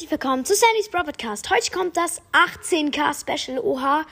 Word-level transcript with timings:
herzlich 0.00 0.18
willkommen 0.18 0.46
zu 0.46 0.54
Sandys 0.54 0.88
Bro 0.88 1.02
Podcast. 1.02 1.50
Heute 1.50 1.70
kommt 1.70 1.94
das 1.94 2.22
18K 2.32 3.12
Special. 3.20 3.58
Oha. 3.58 4.06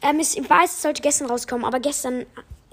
Ähm, 0.00 0.18
ich 0.18 0.34
weiß, 0.34 0.72
es 0.76 0.80
sollte 0.80 1.02
gestern 1.02 1.28
rauskommen, 1.28 1.66
aber 1.66 1.78
gestern 1.78 2.24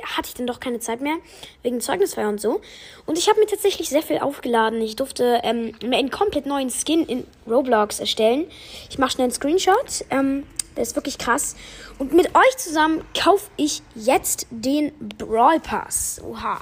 hatte 0.01 0.29
ich 0.29 0.33
dann 0.35 0.47
doch 0.47 0.61
keine 0.61 0.79
Zeit 0.79 1.01
mehr, 1.01 1.17
wegen 1.61 1.81
Zeugnisfeier 1.81 2.29
und 2.29 2.39
so. 2.39 2.61
Und 3.05 3.17
ich 3.17 3.27
habe 3.27 3.41
mir 3.41 3.47
tatsächlich 3.47 3.89
sehr 3.89 4.01
viel 4.01 4.19
aufgeladen. 4.19 4.79
Ich 4.81 4.95
durfte 4.95 5.41
ähm, 5.43 5.75
mir 5.83 5.97
einen 5.97 6.09
komplett 6.09 6.45
neuen 6.45 6.69
Skin 6.69 7.05
in 7.05 7.27
Roblox 7.45 7.99
erstellen. 7.99 8.45
Ich 8.89 8.97
mache 8.97 9.11
schnell 9.11 9.25
einen 9.25 9.33
Screenshot. 9.33 10.05
Ähm, 10.09 10.47
der 10.77 10.83
ist 10.83 10.95
wirklich 10.95 11.17
krass. 11.17 11.57
Und 11.99 12.13
mit 12.13 12.33
euch 12.33 12.57
zusammen 12.57 13.03
kaufe 13.21 13.49
ich 13.57 13.81
jetzt 13.93 14.47
den 14.51 14.93
Brawl 15.17 15.59
Pass. 15.59 16.21
Oha. 16.23 16.61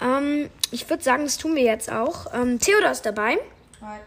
Ähm, 0.00 0.50
ich 0.72 0.90
würde 0.90 1.04
sagen, 1.04 1.22
das 1.22 1.38
tun 1.38 1.54
wir 1.54 1.62
jetzt 1.62 1.92
auch. 1.92 2.26
Ähm, 2.34 2.58
Theodor 2.58 2.90
ist 2.90 3.06
dabei. 3.06 3.38
Hi. 3.80 4.00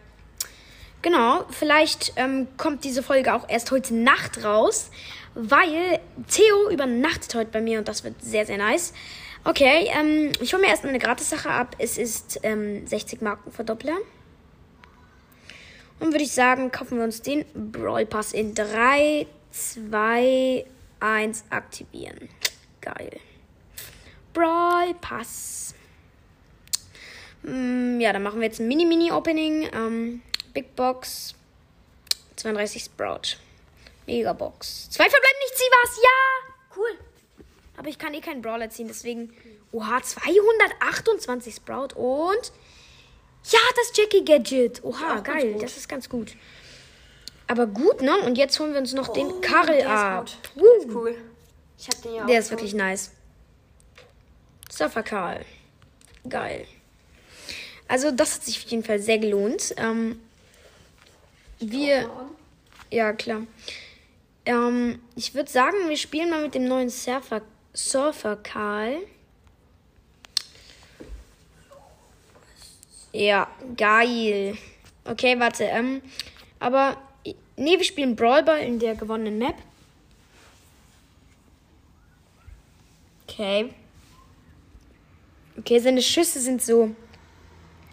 Genau, 1.06 1.46
vielleicht 1.52 2.14
ähm, 2.16 2.48
kommt 2.58 2.84
diese 2.84 3.04
Folge 3.04 3.36
auch 3.36 3.48
erst 3.48 3.70
heute 3.70 3.94
Nacht 3.94 4.44
raus, 4.44 4.90
weil 5.36 6.00
Theo 6.28 6.72
übernachtet 6.72 7.36
heute 7.36 7.52
bei 7.52 7.62
mir 7.62 7.78
und 7.78 7.88
das 7.88 8.04
wird 8.04 8.20
sehr, 8.24 8.48
sehr 8.48 8.58
nice. 8.58 8.92
Okay, 9.44 9.88
ähm, 9.96 10.32
ich 10.42 10.52
hole 10.52 10.64
mir 10.64 10.70
erstmal 10.70 10.90
eine 10.90 10.98
Gratis-Sache 10.98 11.48
ab. 11.48 11.76
Es 11.78 12.00
ist 12.00 12.40
ähm, 12.42 12.88
60 12.88 13.22
Marken 13.22 13.52
Verdoppler. 13.52 13.98
Und 16.00 16.12
würde 16.12 16.24
ich 16.24 16.32
sagen, 16.32 16.72
kaufen 16.72 16.98
wir 16.98 17.04
uns 17.04 17.22
den 17.22 17.46
Brawl 17.54 18.08
Pass 18.08 18.34
in 18.34 18.56
3, 18.56 19.28
2, 19.52 20.66
1 21.02 21.44
aktivieren. 21.52 22.30
Geil. 22.82 23.12
Brawl 24.34 24.96
Pass. 25.02 25.76
Mm, 27.44 28.00
ja, 28.00 28.12
dann 28.12 28.24
machen 28.24 28.40
wir 28.40 28.48
jetzt 28.48 28.60
ein 28.60 28.68
Mini-Mini-Opening. 28.68 29.70
Ähm, 29.72 30.22
Big 30.56 30.76
Box. 30.76 31.36
32 32.38 32.84
Sprout. 32.86 33.38
Megabox. 34.08 34.90
Zwei 34.90 35.04
verbleiben 35.10 35.40
nicht, 35.44 35.56
zieh 35.58 35.70
was. 35.84 35.98
Ja! 35.98 36.78
Cool. 36.78 37.00
Aber 37.78 37.88
ich 37.90 38.00
kann 38.00 38.14
eh 38.14 38.22
keinen 38.22 38.42
Brawler 38.42 38.70
ziehen, 38.70 38.88
deswegen. 38.88 39.34
Oha, 39.72 40.02
228 40.02 41.56
Sprout 41.56 41.90
und. 41.96 42.52
Ja, 43.52 43.60
das 43.76 43.92
Jackie 43.96 44.24
Gadget. 44.26 44.84
Oha, 44.84 45.20
geil. 45.20 45.58
Das 45.60 45.78
ist 45.78 45.88
ganz 45.90 46.10
gut. 46.10 46.34
Aber 47.48 47.68
gut, 47.68 48.02
ne? 48.02 48.18
Und 48.20 48.38
jetzt 48.38 48.60
holen 48.60 48.74
wir 48.74 48.80
uns 48.80 48.94
noch 48.94 49.10
den 49.10 49.28
Oh, 49.28 49.42
der 49.42 49.78
ist 49.80 49.86
ab. 49.86 50.28
Uh, 50.56 50.62
Der 50.62 50.78
ist 50.78 50.96
cool. 50.96 51.18
Ich 51.78 51.88
hab 51.90 52.02
den 52.02 52.14
ja 52.16 52.24
auch. 52.24 52.28
der 52.28 52.40
ist 52.40 52.50
wirklich 52.52 52.74
nice. 52.74 53.12
Surfer 54.72 55.04
Karl. 55.04 55.46
Geil. 56.28 56.66
Also, 57.88 58.10
das 58.12 58.36
hat 58.36 58.44
sich 58.44 58.64
auf 58.64 58.72
jeden 58.72 58.84
Fall 58.84 59.00
sehr 59.00 59.20
gelohnt. 59.20 59.76
Ähm, 59.78 60.20
wir. 61.60 62.10
Ja, 62.92 63.14
klar. 63.14 63.42
Ähm, 64.46 65.00
ich 65.16 65.34
würde 65.34 65.50
sagen, 65.50 65.90
wir 65.90 65.98
spielen 65.98 66.30
mal 66.30 66.42
mit 66.42 66.56
dem 66.56 66.68
neuen 66.68 66.90
Surfer, 66.90 67.42
Surfer 67.74 68.36
Karl. 68.38 68.98
Ja, 73.12 73.50
geil. 73.78 74.58
Okay, 75.06 75.40
warte. 75.40 75.64
Ähm, 75.64 76.02
aber. 76.60 76.98
Nee, 77.58 77.78
wir 77.78 77.86
spielen 77.86 78.18
Brawlball 78.18 78.60
in 78.60 78.80
der 78.80 78.96
gewonnenen 78.96 79.38
Map. 79.38 79.56
Okay. 83.28 83.74
Okay, 85.58 85.80
seine 85.80 86.02
Schüsse 86.02 86.42
sind 86.42 86.62
so. 86.62 86.94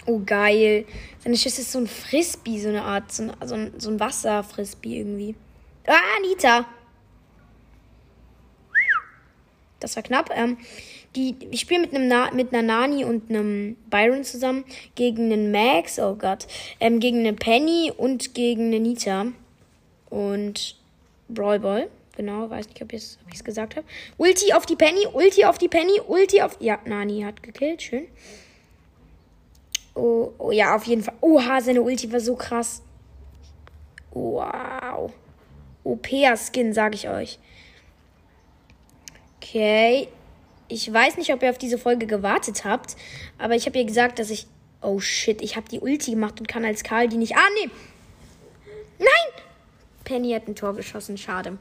Oh, 0.07 0.21
geil. 0.25 0.85
Seine 1.23 1.37
Schüsse 1.37 1.61
ist 1.61 1.73
so 1.73 1.79
ein 1.79 1.87
Frisbee, 1.87 2.59
so 2.59 2.69
eine 2.69 2.83
Art. 2.83 3.13
So 3.13 3.23
ein, 3.23 3.33
so 3.45 3.55
ein, 3.55 3.73
so 3.79 3.91
ein 3.91 4.01
Wasserfrisbee 4.01 4.99
irgendwie. 4.99 5.35
Ah, 5.87 5.99
Anita! 6.19 6.67
Das 9.79 9.97
war 9.97 10.03
knapp. 10.03 10.31
Ähm, 10.35 10.59
die, 11.15 11.37
ich 11.51 11.61
spiele 11.61 11.81
mit, 11.81 11.93
mit 11.93 12.55
einer 12.55 12.63
Nani 12.63 13.05
und 13.05 13.31
einem 13.31 13.77
Byron 13.91 14.25
zusammen 14.25 14.65
gegen 14.95 15.33
einen 15.33 15.51
Max, 15.51 15.99
oh 15.99 16.15
Gott, 16.15 16.47
ähm, 16.81 17.01
gegen 17.01 17.19
eine 17.21 17.35
Penny 17.35 17.93
und 17.95 18.35
gegen 18.35 18.67
eine 18.67 18.81
Nita. 18.81 19.27
Und 20.09 20.77
Brawl 21.29 21.61
Ball. 21.61 21.89
Genau, 22.17 22.51
weiß 22.51 22.69
nicht, 22.69 22.83
ob 22.83 22.93
ich 22.93 23.17
es 23.33 23.45
gesagt 23.45 23.77
habe. 23.77 23.87
Ulti 24.19 24.53
auf 24.53 24.67
die 24.67 24.77
Penny, 24.77 25.07
Ulti 25.13 25.45
auf 25.45 25.59
die 25.59 25.69
Penny, 25.69 26.01
Ulti 26.07 26.43
auf. 26.43 26.59
Ja, 26.61 26.79
Nani 26.85 27.23
hat 27.23 27.43
gekillt, 27.43 27.83
schön. 27.83 28.07
Oh, 29.95 30.33
oh 30.39 30.51
ja, 30.51 30.75
auf 30.75 30.85
jeden 30.85 31.03
Fall. 31.03 31.15
Oha, 31.21 31.61
seine 31.61 31.83
Ulti 31.83 32.13
war 32.13 32.21
so 32.21 32.35
krass. 32.35 32.83
Wow. 34.13 35.13
OP-Skin, 35.85 36.73
sag 36.73 36.95
ich 36.95 37.09
euch. 37.09 37.39
Okay. 39.37 40.09
Ich 40.69 40.91
weiß 40.91 41.19
nicht, 41.19 41.33
ob 41.33 41.43
ihr 41.43 41.51
auf 41.51 41.59
diese 41.59 41.77
Folge 41.77 42.07
gewartet 42.07 42.65
habt, 42.65 42.97
aber 43.39 43.55
ich 43.55 43.67
habe 43.67 43.79
ihr 43.79 43.85
gesagt, 43.85 44.19
dass 44.19 44.31
ich. 44.31 44.47
Oh 44.81 44.99
shit, 44.99 45.43
ich 45.43 45.55
habe 45.55 45.69
die 45.69 45.79
Ulti 45.79 46.11
gemacht 46.11 46.41
und 46.41 46.49
kann 46.49 46.65
als 46.65 46.83
Karl 46.83 47.09
die 47.09 47.17
nicht 47.17 47.37
annehmen. 47.37 47.71
Nein! 48.99 49.45
Penny 50.03 50.33
hat 50.33 50.49
ein 50.49 50.57
Tor 50.57 50.75
geschossen, 50.75 51.17
schade. 51.19 51.59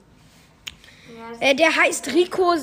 Äh, 1.39 1.55
der 1.55 1.75
heißt 1.75 2.13
Rico, 2.13 2.55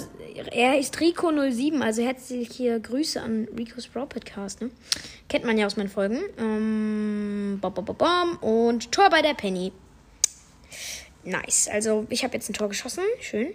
er 0.47 0.73
heißt 0.73 0.97
Rico07, 0.97 1.81
also 1.81 2.03
herzliche 2.03 2.81
Grüße 2.81 3.21
an 3.21 3.49
Ricos 3.57 3.89
Brawl 3.89 4.07
Podcast, 4.07 4.61
ne? 4.61 4.71
Kennt 5.29 5.45
man 5.45 5.59
ja 5.59 5.67
aus 5.67 5.77
meinen 5.77 5.89
Folgen. 5.89 6.21
Ähm, 6.39 7.59
bom, 7.61 7.75
bom, 7.75 7.85
bom. 7.85 8.37
Und 8.41 8.93
Tor 8.93 9.11
bei 9.11 9.23
der 9.23 9.35
Penny. 9.35 9.73
Nice, 11.25 11.69
also 11.69 12.07
ich 12.11 12.25
habe 12.25 12.35
jetzt 12.35 12.49
ein 12.49 12.55
Tor 12.55 12.69
geschossen, 12.69 13.05
schön. 13.21 13.49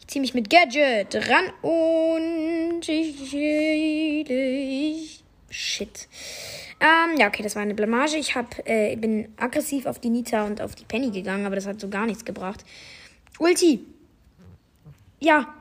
Ich 0.00 0.08
ziehe 0.08 0.20
mich 0.20 0.34
mit 0.34 0.50
Gadget 0.50 1.14
ran 1.28 1.52
und 1.62 2.88
ich, 2.88 3.34
ich 3.34 5.20
Shit. 5.50 6.08
Ähm, 6.78 7.18
ja, 7.18 7.26
okay, 7.26 7.42
das 7.42 7.56
war 7.56 7.62
eine 7.62 7.74
Blamage. 7.74 8.16
Ich 8.16 8.36
hab, 8.36 8.66
äh, 8.66 8.96
bin 8.96 9.28
aggressiv 9.36 9.86
auf 9.86 9.98
die 9.98 10.08
Nita 10.08 10.46
und 10.46 10.62
auf 10.62 10.74
die 10.74 10.84
Penny 10.84 11.10
gegangen, 11.10 11.44
aber 11.44 11.56
das 11.56 11.66
hat 11.66 11.80
so 11.80 11.88
gar 11.88 12.06
nichts 12.06 12.24
gebracht. 12.24 12.64
Ulti. 13.38 13.84
Ja, 15.18 15.54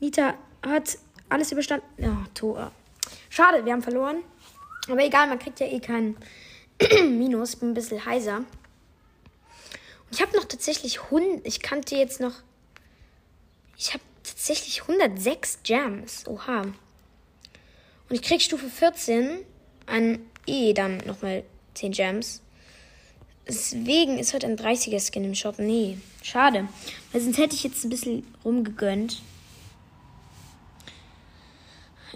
Nita 0.00 0.34
hat 0.64 0.98
alles 1.28 1.52
überstanden. 1.52 1.86
Ja, 1.98 2.24
Tor. 2.34 2.72
Schade, 3.30 3.64
wir 3.64 3.72
haben 3.72 3.82
verloren. 3.82 4.22
Aber 4.88 5.04
egal, 5.04 5.26
man 5.28 5.38
kriegt 5.38 5.60
ja 5.60 5.66
eh 5.66 5.80
keinen 5.80 6.16
Minus. 7.02 7.56
Bin 7.56 7.70
ein 7.70 7.74
bisschen 7.74 8.04
heiser. 8.04 8.38
Und 8.38 8.46
ich 10.12 10.20
habe 10.22 10.36
noch 10.36 10.44
tatsächlich 10.44 11.02
100. 11.02 11.46
Ich 11.46 11.62
kannte 11.62 11.96
jetzt 11.96 12.20
noch. 12.20 12.34
Ich 13.76 13.92
habe 13.92 14.02
tatsächlich 14.22 14.82
106 14.82 15.60
Gems. 15.64 16.26
Oha. 16.26 16.62
Und 16.62 16.74
ich 18.14 18.22
krieg 18.22 18.40
Stufe 18.40 18.68
14 18.68 19.38
an 19.86 20.20
E 20.46 20.72
dann 20.72 20.98
nochmal 20.98 21.42
10 21.74 21.92
Gems. 21.92 22.40
Deswegen 23.48 24.18
ist 24.18 24.34
heute 24.34 24.46
ein 24.46 24.56
30er 24.56 25.00
Skin 25.00 25.24
im 25.24 25.34
Shop. 25.34 25.58
Nee, 25.58 25.98
schade. 26.22 26.68
Weil 27.12 27.20
sonst 27.20 27.38
hätte 27.38 27.54
ich 27.54 27.64
jetzt 27.64 27.84
ein 27.84 27.90
bisschen 27.90 28.26
rumgegönnt. 28.44 29.22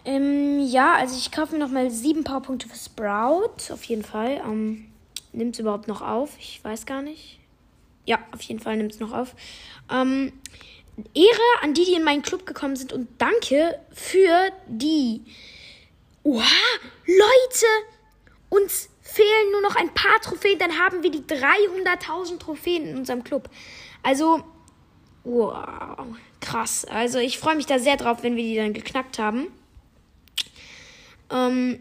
Ähm, 0.05 0.61
ja, 0.61 0.95
also 0.95 1.17
ich 1.17 1.31
kaufe 1.31 1.53
mir 1.55 1.59
nochmal 1.59 1.91
7 1.91 2.25
Powerpunkte 2.25 2.69
für 2.69 2.77
Sprout. 2.77 3.73
Auf 3.73 3.85
jeden 3.85 4.05
Fall. 4.05 4.41
Ähm, 4.45 4.91
nimmt 5.33 5.55
es 5.55 5.61
überhaupt 5.61 5.89
noch 5.89 6.03
auf? 6.03 6.31
Ich 6.39 6.63
weiß 6.63 6.87
gar 6.87 7.03
nicht. 7.03 7.39
Ja, 8.07 8.19
auf 8.33 8.43
jeden 8.43 8.61
Fall 8.61 8.77
nimmt 8.77 8.93
es 8.93 9.01
noch 9.01 9.13
auf. 9.13 9.35
Ähm, 9.91 10.33
Ehre 11.15 11.63
an 11.63 11.75
die, 11.75 11.85
die 11.85 11.95
in 11.95 12.05
meinen 12.05 12.23
Club 12.23 12.47
gekommen 12.47 12.77
sind 12.77 12.93
und 12.93 13.09
danke 13.19 13.79
für 13.93 14.51
die. 14.67 15.23
Oha, 16.23 16.45
Leute! 17.07 17.67
Uns 18.49 18.91
fehlen 19.01 19.53
nur 19.53 19.63
noch 19.63 19.77
ein 19.77 19.93
paar 19.95 20.21
Trophäen, 20.23 20.59
dann 20.59 20.79
haben 20.79 21.03
wir 21.03 21.11
die 21.11 21.23
300.000 21.23 22.39
Trophäen 22.39 22.87
in 22.87 22.97
unserem 22.99 23.25
Club. 23.25 23.49
Also, 24.03 24.43
wow, 25.25 26.07
krass. 26.41 26.85
Also 26.85 27.19
ich 27.19 27.39
freue 27.39 27.57
mich 27.57 27.67
da 27.67 27.79
sehr 27.79 27.97
drauf, 27.97 28.23
wenn 28.23 28.37
wir 28.37 28.43
die 28.43 28.57
dann 28.57 28.73
geknackt 28.73 29.19
haben. 29.19 29.47
Ähm, 31.31 31.81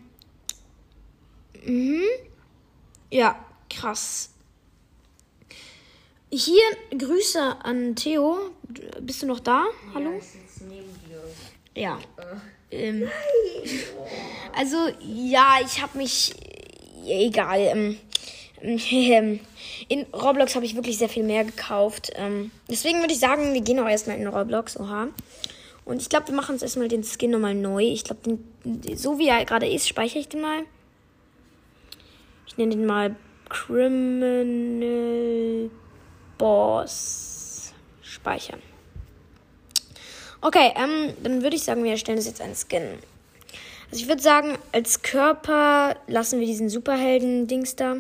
mhm. 1.66 2.04
Ja, 3.12 3.44
krass. 3.69 4.30
Hier 6.31 6.62
Grüße 6.96 7.57
an 7.63 7.96
Theo. 7.96 8.51
Bist 9.01 9.24
du 9.24 9.25
noch 9.25 9.40
da? 9.40 9.66
Hallo? 9.96 10.12
ist 10.18 10.36
jetzt 10.36 10.62
neben 10.62 10.88
dir. 11.07 11.24
Ja. 11.74 12.00
Ähm, 12.72 13.10
also, 14.56 14.78
ja, 15.00 15.57
ich 15.66 15.81
habe 15.81 15.98
mich. 15.98 16.34
Egal. 17.07 17.60
Ähm, 17.62 17.98
ähm, 18.62 19.40
in 19.88 20.06
Roblox 20.13 20.56
habe 20.56 20.66
ich 20.66 20.75
wirklich 20.75 21.00
sehr 21.00 21.10
viel 21.10 21.24
mehr 21.24 21.45
gekauft. 21.45 22.12
Ähm, 22.16 22.52
deswegen 22.69 23.00
würde 23.00 23.13
ich 23.13 23.19
sagen, 23.19 23.54
wir 23.54 23.62
gehen 23.62 23.80
auch 23.80 23.90
erstmal 23.90 24.18
in 24.18 24.28
Roblox. 24.28 24.80
Oha. 24.80 25.07
Und 25.86 26.02
ich 26.02 26.10
glaube, 26.10 26.28
wir 26.28 26.36
machen 26.36 26.54
uns 26.54 26.62
erstmal 26.62 26.88
den 26.88 27.04
Skin 27.04 27.31
nochmal 27.31 27.56
neu. 27.56 27.84
Ich 27.84 28.04
glaube, 28.04 28.38
so 28.96 29.18
wie 29.18 29.28
er 29.28 29.44
gerade 29.46 29.68
ist, 29.68 29.88
speichere 29.88 30.20
ich 30.20 30.30
den 30.30 30.42
mal. 30.42 30.64
Ich 32.48 32.58
nenne 32.58 32.76
den 32.76 32.86
mal 32.86 33.16
Criminal 33.50 34.90
Boss 36.38 37.74
speichern. 38.02 38.62
Okay, 40.42 40.74
ähm, 40.76 41.14
dann 41.22 41.42
würde 41.42 41.56
ich 41.56 41.64
sagen, 41.64 41.84
wir 41.84 41.92
erstellen 41.92 42.18
das 42.18 42.28
jetzt 42.28 42.42
einen 42.42 42.56
Skin. 42.56 43.00
Also 43.92 44.04
ich 44.04 44.08
würde 44.08 44.22
sagen, 44.22 44.58
als 44.72 45.02
Körper 45.02 45.96
lassen 46.08 46.40
wir 46.40 46.48
diesen 46.48 46.70
Superhelden-Dings 46.70 47.76
da. 47.76 47.98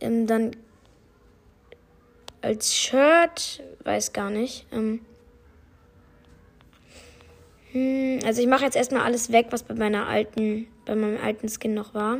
Ähm, 0.00 0.26
dann 0.26 0.56
als 2.40 2.74
Shirt, 2.74 3.62
weiß 3.84 4.12
gar 4.12 4.30
nicht. 4.30 4.66
Ähm, 4.72 5.04
hm, 7.72 8.20
also 8.24 8.40
ich 8.40 8.48
mache 8.48 8.64
jetzt 8.64 8.76
erstmal 8.76 9.02
alles 9.02 9.32
weg, 9.32 9.48
was 9.50 9.62
bei 9.62 9.74
meiner 9.74 10.06
alten, 10.06 10.68
bei 10.84 10.94
meinem 10.94 11.18
alten 11.22 11.48
Skin 11.48 11.74
noch 11.74 11.94
war. 11.94 12.18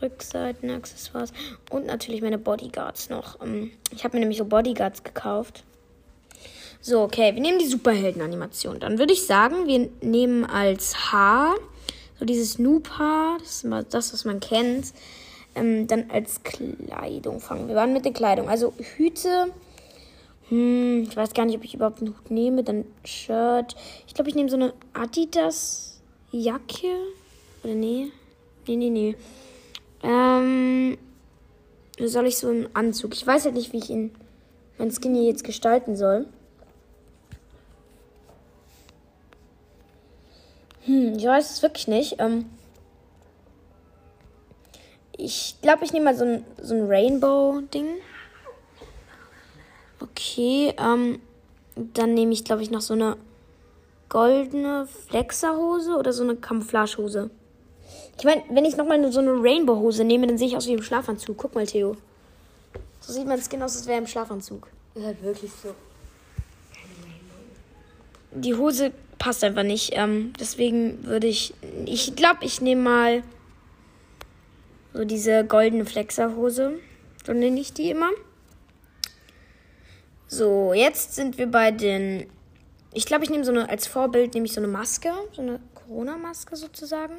Rückseiten, 0.00 0.70
Accessoires 0.70 1.32
und 1.70 1.84
natürlich 1.84 2.22
meine 2.22 2.38
Bodyguards 2.38 3.10
noch. 3.10 3.40
Ähm, 3.42 3.72
ich 3.90 4.04
habe 4.04 4.16
mir 4.16 4.20
nämlich 4.20 4.38
so 4.38 4.46
Bodyguards 4.46 5.02
gekauft. 5.02 5.64
So, 6.80 7.02
okay, 7.02 7.34
wir 7.34 7.42
nehmen 7.42 7.58
die 7.58 7.66
Superhelden-Animation. 7.66 8.80
Dann 8.80 8.98
würde 8.98 9.12
ich 9.12 9.26
sagen, 9.26 9.66
wir 9.66 9.90
nehmen 10.00 10.46
als 10.46 11.12
Haar 11.12 11.56
so 12.20 12.26
dieses 12.26 12.58
Noob-Haar, 12.58 13.38
das 13.38 13.64
ist 13.64 13.94
das, 13.94 14.12
was 14.12 14.24
man 14.26 14.40
kennt. 14.40 14.92
Ähm, 15.54 15.86
dann 15.86 16.10
als 16.10 16.42
Kleidung 16.42 17.40
fangen 17.40 17.66
wir 17.66 17.80
an 17.80 17.94
mit 17.94 18.04
der 18.04 18.12
Kleidung. 18.12 18.48
Also 18.48 18.74
Hüte. 18.96 19.50
Hm, 20.50 21.06
ich 21.08 21.16
weiß 21.16 21.32
gar 21.32 21.46
nicht, 21.46 21.56
ob 21.56 21.64
ich 21.64 21.74
überhaupt 21.74 22.00
einen 22.00 22.16
Hut 22.16 22.30
nehme. 22.30 22.62
Dann 22.62 22.84
Shirt. 23.04 23.74
Ich 24.06 24.14
glaube, 24.14 24.28
ich 24.28 24.36
nehme 24.36 24.50
so 24.50 24.56
eine 24.56 24.74
Adidas-Jacke. 24.92 26.96
Oder 27.64 27.74
nee? 27.74 28.12
Nee, 28.66 28.76
nee, 28.76 28.90
nee. 28.90 29.16
Ähm, 30.02 30.98
soll 31.98 32.26
ich 32.26 32.36
so 32.36 32.48
einen 32.48 32.68
Anzug? 32.74 33.14
Ich 33.14 33.26
weiß 33.26 33.44
halt 33.44 33.54
nicht, 33.54 33.72
wie 33.72 33.78
ich 33.78 33.90
ihn, 33.90 34.10
mein 34.78 34.90
Skinny 34.90 35.26
jetzt 35.26 35.44
gestalten 35.44 35.96
soll. 35.96 36.26
Hm, 40.86 41.14
ich 41.16 41.24
weiß 41.24 41.50
es 41.50 41.62
wirklich 41.62 41.86
nicht. 41.86 42.16
Ähm, 42.18 42.46
ich 45.16 45.56
glaube, 45.62 45.84
ich 45.84 45.92
nehme 45.92 46.06
mal 46.06 46.16
so 46.16 46.24
ein, 46.24 46.44
so 46.60 46.74
ein 46.74 46.86
Rainbow-Ding. 46.86 47.86
Okay, 50.10 50.74
ähm, 50.78 51.20
dann 51.76 52.14
nehme 52.14 52.32
ich, 52.32 52.44
glaube 52.44 52.62
ich, 52.62 52.70
noch 52.70 52.80
so 52.80 52.94
eine 52.94 53.16
goldene 54.08 54.86
Flexerhose 55.08 55.96
oder 55.96 56.12
so 56.12 56.22
eine 56.22 56.36
Camouflagehose. 56.36 57.30
Ich 58.18 58.24
meine, 58.24 58.42
wenn 58.50 58.64
ich 58.64 58.76
nochmal 58.76 59.10
so 59.12 59.20
eine 59.20 59.30
Rainbow-Hose 59.30 60.04
nehme, 60.04 60.26
dann 60.26 60.36
sehe 60.36 60.48
ich 60.48 60.56
aus 60.56 60.66
wie 60.66 60.74
im 60.74 60.82
Schlafanzug. 60.82 61.36
Guck 61.38 61.54
mal, 61.54 61.66
Theo. 61.66 61.96
So 63.00 63.12
sieht 63.12 63.26
mein 63.26 63.40
Skin 63.40 63.62
aus, 63.62 63.76
als 63.76 63.86
wäre 63.86 63.98
im 63.98 64.06
Schlafanzug. 64.06 64.68
Ist 64.94 65.04
halt 65.04 65.22
wirklich 65.22 65.50
so. 65.52 65.74
Die 68.32 68.54
Hose 68.54 68.92
passt 69.18 69.42
einfach 69.42 69.62
nicht. 69.62 69.92
Ähm, 69.94 70.32
deswegen 70.38 71.06
würde 71.06 71.28
ich. 71.28 71.54
Ich 71.86 72.14
glaube, 72.14 72.44
ich 72.44 72.60
nehme 72.60 72.82
mal 72.82 73.22
so 74.92 75.04
diese 75.04 75.44
goldene 75.44 75.86
Flexerhose. 75.86 76.78
So 77.24 77.32
nenne 77.32 77.60
ich 77.60 77.72
die 77.72 77.90
immer. 77.90 78.10
So, 80.32 80.72
jetzt 80.72 81.16
sind 81.16 81.38
wir 81.38 81.48
bei 81.48 81.72
den. 81.72 82.30
Ich 82.92 83.04
glaube, 83.04 83.24
ich 83.24 83.30
nehme 83.30 83.44
so 83.44 83.50
eine, 83.50 83.68
als 83.68 83.88
Vorbild 83.88 84.32
nehme 84.34 84.46
ich 84.46 84.52
so 84.52 84.60
eine 84.60 84.68
Maske, 84.68 85.10
so 85.32 85.42
eine 85.42 85.58
Corona-Maske 85.74 86.54
sozusagen. 86.54 87.14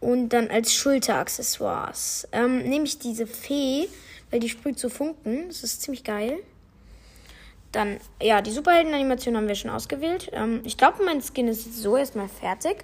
Und 0.00 0.30
dann 0.30 0.48
als 0.48 0.72
Schulteraccessoires 0.72 2.26
ähm, 2.32 2.62
nehme 2.62 2.86
ich 2.86 2.98
diese 2.98 3.26
Fee, 3.26 3.90
weil 4.30 4.40
die 4.40 4.48
sprüht 4.48 4.78
so 4.78 4.88
Funken. 4.88 5.48
Das 5.48 5.62
ist 5.62 5.82
ziemlich 5.82 6.04
geil. 6.04 6.38
Dann, 7.70 8.00
ja, 8.22 8.40
die 8.40 8.50
Superhelden-Animation 8.50 9.36
haben 9.36 9.48
wir 9.48 9.56
schon 9.56 9.70
ausgewählt. 9.70 10.30
Ähm, 10.32 10.62
ich 10.64 10.78
glaube, 10.78 11.04
mein 11.04 11.20
Skin 11.20 11.48
ist 11.48 11.82
so 11.82 11.98
erstmal 11.98 12.28
fertig. 12.28 12.82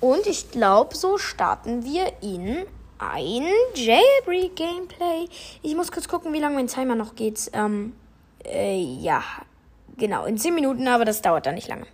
Und 0.00 0.26
ich 0.26 0.50
glaube, 0.50 0.96
so 0.96 1.16
starten 1.16 1.84
wir 1.84 2.12
in 2.22 2.66
ein 3.10 3.44
Jailbreak-Gameplay. 3.74 5.28
Ich 5.62 5.74
muss 5.74 5.90
kurz 5.90 6.08
gucken, 6.08 6.32
wie 6.32 6.38
lange 6.38 6.56
mein 6.56 6.68
Timer 6.68 6.94
noch 6.94 7.14
geht. 7.14 7.50
Ähm, 7.52 7.94
äh, 8.44 8.80
ja, 8.80 9.22
genau, 9.96 10.24
in 10.24 10.38
10 10.38 10.54
Minuten, 10.54 10.86
aber 10.88 11.04
das 11.04 11.22
dauert 11.22 11.46
dann 11.46 11.54
nicht 11.54 11.68
lange. 11.68 11.86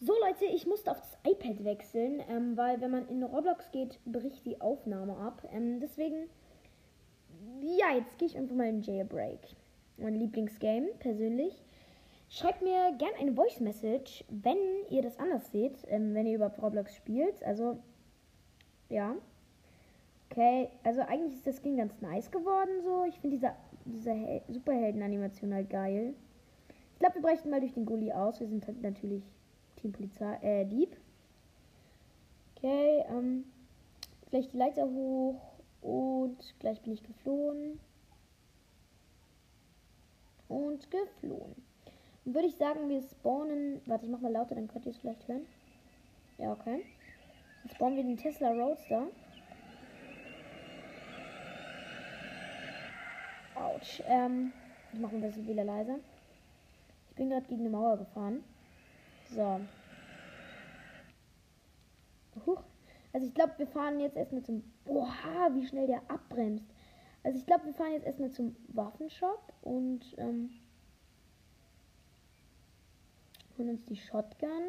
So 0.00 0.12
Leute, 0.20 0.44
ich 0.44 0.66
musste 0.66 0.90
auf 0.90 1.00
das 1.00 1.16
iPad 1.32 1.64
wechseln, 1.64 2.22
ähm, 2.28 2.56
weil 2.56 2.80
wenn 2.80 2.90
man 2.90 3.08
in 3.08 3.22
Roblox 3.22 3.70
geht, 3.72 3.98
bricht 4.04 4.44
die 4.44 4.60
Aufnahme 4.60 5.16
ab. 5.16 5.42
Ähm, 5.52 5.80
deswegen, 5.80 6.28
ja, 7.62 7.96
jetzt 7.96 8.18
gehe 8.18 8.28
ich 8.28 8.36
einfach 8.36 8.54
mal 8.54 8.68
in 8.68 8.82
Jailbreak. 8.82 9.40
Mein 9.96 10.14
Lieblingsgame, 10.14 10.88
persönlich. 10.98 11.62
Schreibt 12.28 12.60
mir 12.60 12.92
gerne 12.98 13.16
eine 13.18 13.32
Voice 13.32 13.60
Message, 13.60 14.24
wenn 14.28 14.58
ihr 14.90 15.02
das 15.02 15.18
anders 15.18 15.50
seht, 15.50 15.78
ähm, 15.88 16.12
wenn 16.14 16.26
ihr 16.26 16.34
überhaupt 16.34 16.60
Roblox 16.60 16.94
spielt. 16.94 17.42
Also, 17.44 17.78
ja. 18.88 19.14
Okay, 20.30 20.68
also 20.82 21.00
eigentlich 21.02 21.34
ist 21.34 21.46
das 21.46 21.60
Skin 21.62 21.76
ganz 21.76 22.00
nice 22.00 22.30
geworden 22.30 22.82
so. 22.82 23.04
Ich 23.04 23.18
finde 23.20 23.36
diese, 23.36 23.52
diese 23.84 24.42
Superhelden-Animation 24.48 25.54
halt 25.54 25.70
geil. 25.70 26.14
Ich 26.92 26.98
glaube, 26.98 27.16
wir 27.16 27.22
brechen 27.22 27.50
mal 27.50 27.60
durch 27.60 27.74
den 27.74 27.86
Gully 27.86 28.12
aus. 28.12 28.40
Wir 28.40 28.48
sind 28.48 28.66
halt 28.66 28.82
natürlich 28.82 29.22
Team 29.76 29.92
Polizei, 29.92 30.36
äh, 30.42 30.64
Dieb. 30.64 30.96
Okay, 32.56 33.04
ähm, 33.10 33.44
gleich 34.30 34.48
die 34.48 34.56
Leiter 34.56 34.88
hoch 34.88 35.40
und 35.82 36.38
gleich 36.58 36.80
bin 36.82 36.94
ich 36.94 37.02
geflohen. 37.02 37.78
Und 40.48 40.90
geflohen. 40.90 41.54
Dann 42.24 42.34
würde 42.34 42.48
ich 42.48 42.56
sagen, 42.56 42.88
wir 42.88 43.02
spawnen. 43.02 43.80
Warte, 43.86 44.06
ich 44.06 44.10
mach 44.10 44.20
mal 44.20 44.32
lauter, 44.32 44.54
dann 44.54 44.68
könnt 44.68 44.86
ihr 44.86 44.92
es 44.92 44.98
vielleicht 44.98 45.28
hören. 45.28 45.46
Ja, 46.38 46.52
okay. 46.52 46.82
Dann 47.62 47.74
spawnen 47.74 47.96
wir 47.96 48.04
den 48.04 48.16
Tesla 48.16 48.50
Roadster. 48.52 49.06
Autsch. 53.76 54.02
Ähm, 54.06 54.52
ich 54.92 55.00
mache 55.00 55.16
mal 55.16 55.28
das 55.28 55.36
wieder 55.36 55.64
leiser. 55.64 55.98
Ich 57.10 57.16
bin 57.16 57.28
gerade 57.28 57.46
gegen 57.46 57.60
eine 57.60 57.70
Mauer 57.70 57.98
gefahren. 57.98 58.42
So. 59.30 59.60
Huch. 62.46 62.62
Also 63.12 63.26
ich 63.26 63.34
glaube, 63.34 63.52
wir 63.58 63.66
fahren 63.66 64.00
jetzt 64.00 64.16
erstmal 64.16 64.42
zum. 64.42 64.62
Oha, 64.86 65.50
wie 65.54 65.66
schnell 65.66 65.86
der 65.86 66.02
abbremst. 66.08 66.64
Also 67.22 67.38
ich 67.38 67.46
glaube, 67.46 67.66
wir 67.66 67.74
fahren 67.74 67.92
jetzt 67.92 68.06
erstmal 68.06 68.30
zum 68.30 68.56
Waffenshop 68.68 69.52
und 69.62 70.00
ähm, 70.18 70.50
holen 73.58 73.70
uns 73.70 73.84
die 73.86 73.96
Shotgun, 73.96 74.68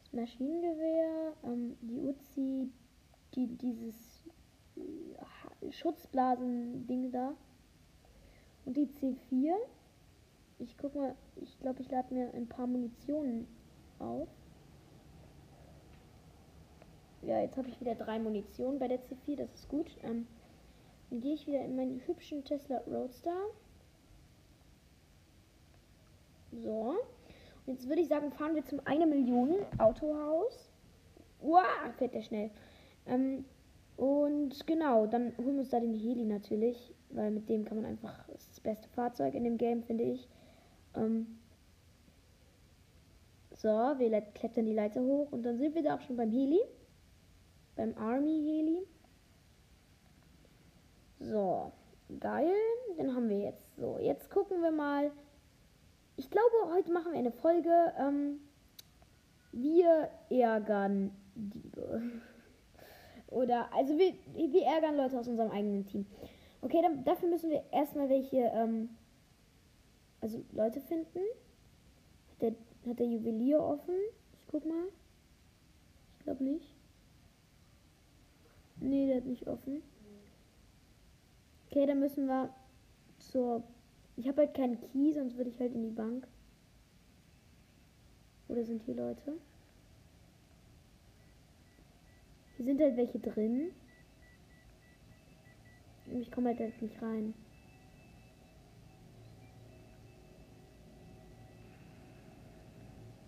das 0.00 0.12
Maschinengewehr, 0.12 1.34
ähm, 1.44 1.76
die 1.82 1.98
Uzi, 1.98 2.72
die, 3.34 3.46
dieses 3.58 4.24
äh, 4.76 4.80
Schutzblasen-Ding 5.70 7.10
da 7.10 7.34
und 8.64 8.76
die 8.76 8.86
C4. 8.86 9.54
Ich 10.58 10.76
guck 10.76 10.94
mal, 10.94 11.14
ich 11.36 11.58
glaube, 11.60 11.82
ich 11.82 11.90
lade 11.90 12.12
mir 12.12 12.32
ein 12.34 12.48
paar 12.48 12.66
Munitionen 12.66 13.46
auf. 13.98 14.28
Ja, 17.22 17.40
jetzt 17.40 17.56
habe 17.56 17.68
ich 17.68 17.80
wieder 17.80 17.94
drei 17.94 18.18
Munitionen 18.18 18.78
bei 18.78 18.88
der 18.88 19.00
C4, 19.00 19.36
das 19.36 19.52
ist 19.54 19.68
gut. 19.68 19.90
Ähm, 20.02 20.26
dann 21.10 21.20
gehe 21.20 21.34
ich 21.34 21.46
wieder 21.46 21.64
in 21.64 21.76
meinen 21.76 22.00
hübschen 22.06 22.44
Tesla 22.44 22.78
Roadster. 22.86 23.36
So. 26.52 26.94
Und 27.66 27.74
jetzt 27.74 27.88
würde 27.88 28.02
ich 28.02 28.08
sagen, 28.08 28.32
fahren 28.32 28.54
wir 28.54 28.64
zum 28.64 28.80
1 28.84 29.06
Million 29.06 29.56
Autohaus. 29.78 30.70
Wow, 31.40 31.64
fährt 31.96 32.14
der 32.14 32.22
schnell. 32.22 32.50
Ähm, 33.06 33.44
und 33.98 34.64
genau, 34.68 35.06
dann 35.08 35.36
holen 35.38 35.54
wir 35.54 35.60
uns 35.62 35.70
da 35.70 35.80
den 35.80 35.92
Heli 35.92 36.24
natürlich, 36.24 36.94
weil 37.10 37.32
mit 37.32 37.48
dem 37.48 37.64
kann 37.64 37.78
man 37.78 37.84
einfach 37.90 38.28
das 38.28 38.60
beste 38.60 38.88
Fahrzeug 38.90 39.34
in 39.34 39.42
dem 39.42 39.58
Game, 39.58 39.82
finde 39.82 40.04
ich. 40.04 40.28
Ähm, 40.94 41.26
so, 43.56 43.68
wir 43.68 44.20
klettern 44.20 44.66
die 44.66 44.72
Leiter 44.72 45.00
hoch 45.00 45.32
und 45.32 45.42
dann 45.42 45.58
sind 45.58 45.74
wir 45.74 45.82
da 45.82 45.96
auch 45.96 46.00
schon 46.02 46.16
beim 46.16 46.30
Heli. 46.30 46.60
Beim 47.74 47.92
Army 47.98 48.40
Heli. 48.40 48.86
So, 51.18 51.72
geil. 52.20 52.54
Den 52.96 53.16
haben 53.16 53.28
wir 53.28 53.38
jetzt. 53.38 53.74
So, 53.74 53.98
jetzt 53.98 54.30
gucken 54.30 54.62
wir 54.62 54.70
mal. 54.70 55.10
Ich 56.14 56.30
glaube, 56.30 56.72
heute 56.72 56.92
machen 56.92 57.10
wir 57.10 57.18
eine 57.18 57.32
Folge. 57.32 57.92
Ähm, 57.98 58.38
wir 59.50 60.08
ärgern 60.30 61.10
Diebe. 61.34 62.00
Oder, 63.30 63.72
also 63.74 63.98
wir, 63.98 64.14
wir 64.34 64.62
ärgern 64.64 64.96
Leute 64.96 65.18
aus 65.18 65.28
unserem 65.28 65.50
eigenen 65.50 65.86
Team. 65.86 66.06
Okay, 66.62 66.80
dann, 66.82 67.04
dafür 67.04 67.28
müssen 67.28 67.50
wir 67.50 67.62
erstmal 67.70 68.08
welche, 68.08 68.38
ähm, 68.38 68.90
also 70.20 70.42
Leute 70.52 70.80
finden. 70.80 71.20
Hat 72.30 72.42
der, 72.42 72.54
hat 72.88 72.98
der 72.98 73.06
Juwelier 73.06 73.60
offen? 73.60 73.94
Ich 74.38 74.46
guck 74.48 74.64
mal. 74.64 74.88
Ich 76.18 76.24
glaube 76.24 76.42
nicht. 76.42 76.74
Nee, 78.80 79.06
der 79.06 79.16
hat 79.16 79.24
nicht 79.24 79.46
offen. 79.46 79.82
Okay, 81.70 81.84
dann 81.86 82.00
müssen 82.00 82.26
wir 82.26 82.54
zur. 83.18 83.62
Ich 84.16 84.26
habe 84.26 84.38
halt 84.38 84.54
keinen 84.54 84.80
Key, 84.80 85.12
sonst 85.12 85.36
würde 85.36 85.50
ich 85.50 85.60
halt 85.60 85.74
in 85.74 85.82
die 85.82 85.90
Bank. 85.90 86.26
Oder 88.48 88.64
sind 88.64 88.82
hier 88.82 88.94
Leute? 88.94 89.38
Hier 92.58 92.66
sind 92.66 92.80
halt 92.80 92.96
welche 92.96 93.20
drin. 93.20 93.70
Ich 96.20 96.32
komme 96.32 96.48
halt, 96.48 96.58
halt 96.58 96.82
nicht 96.82 97.00
rein. 97.00 97.34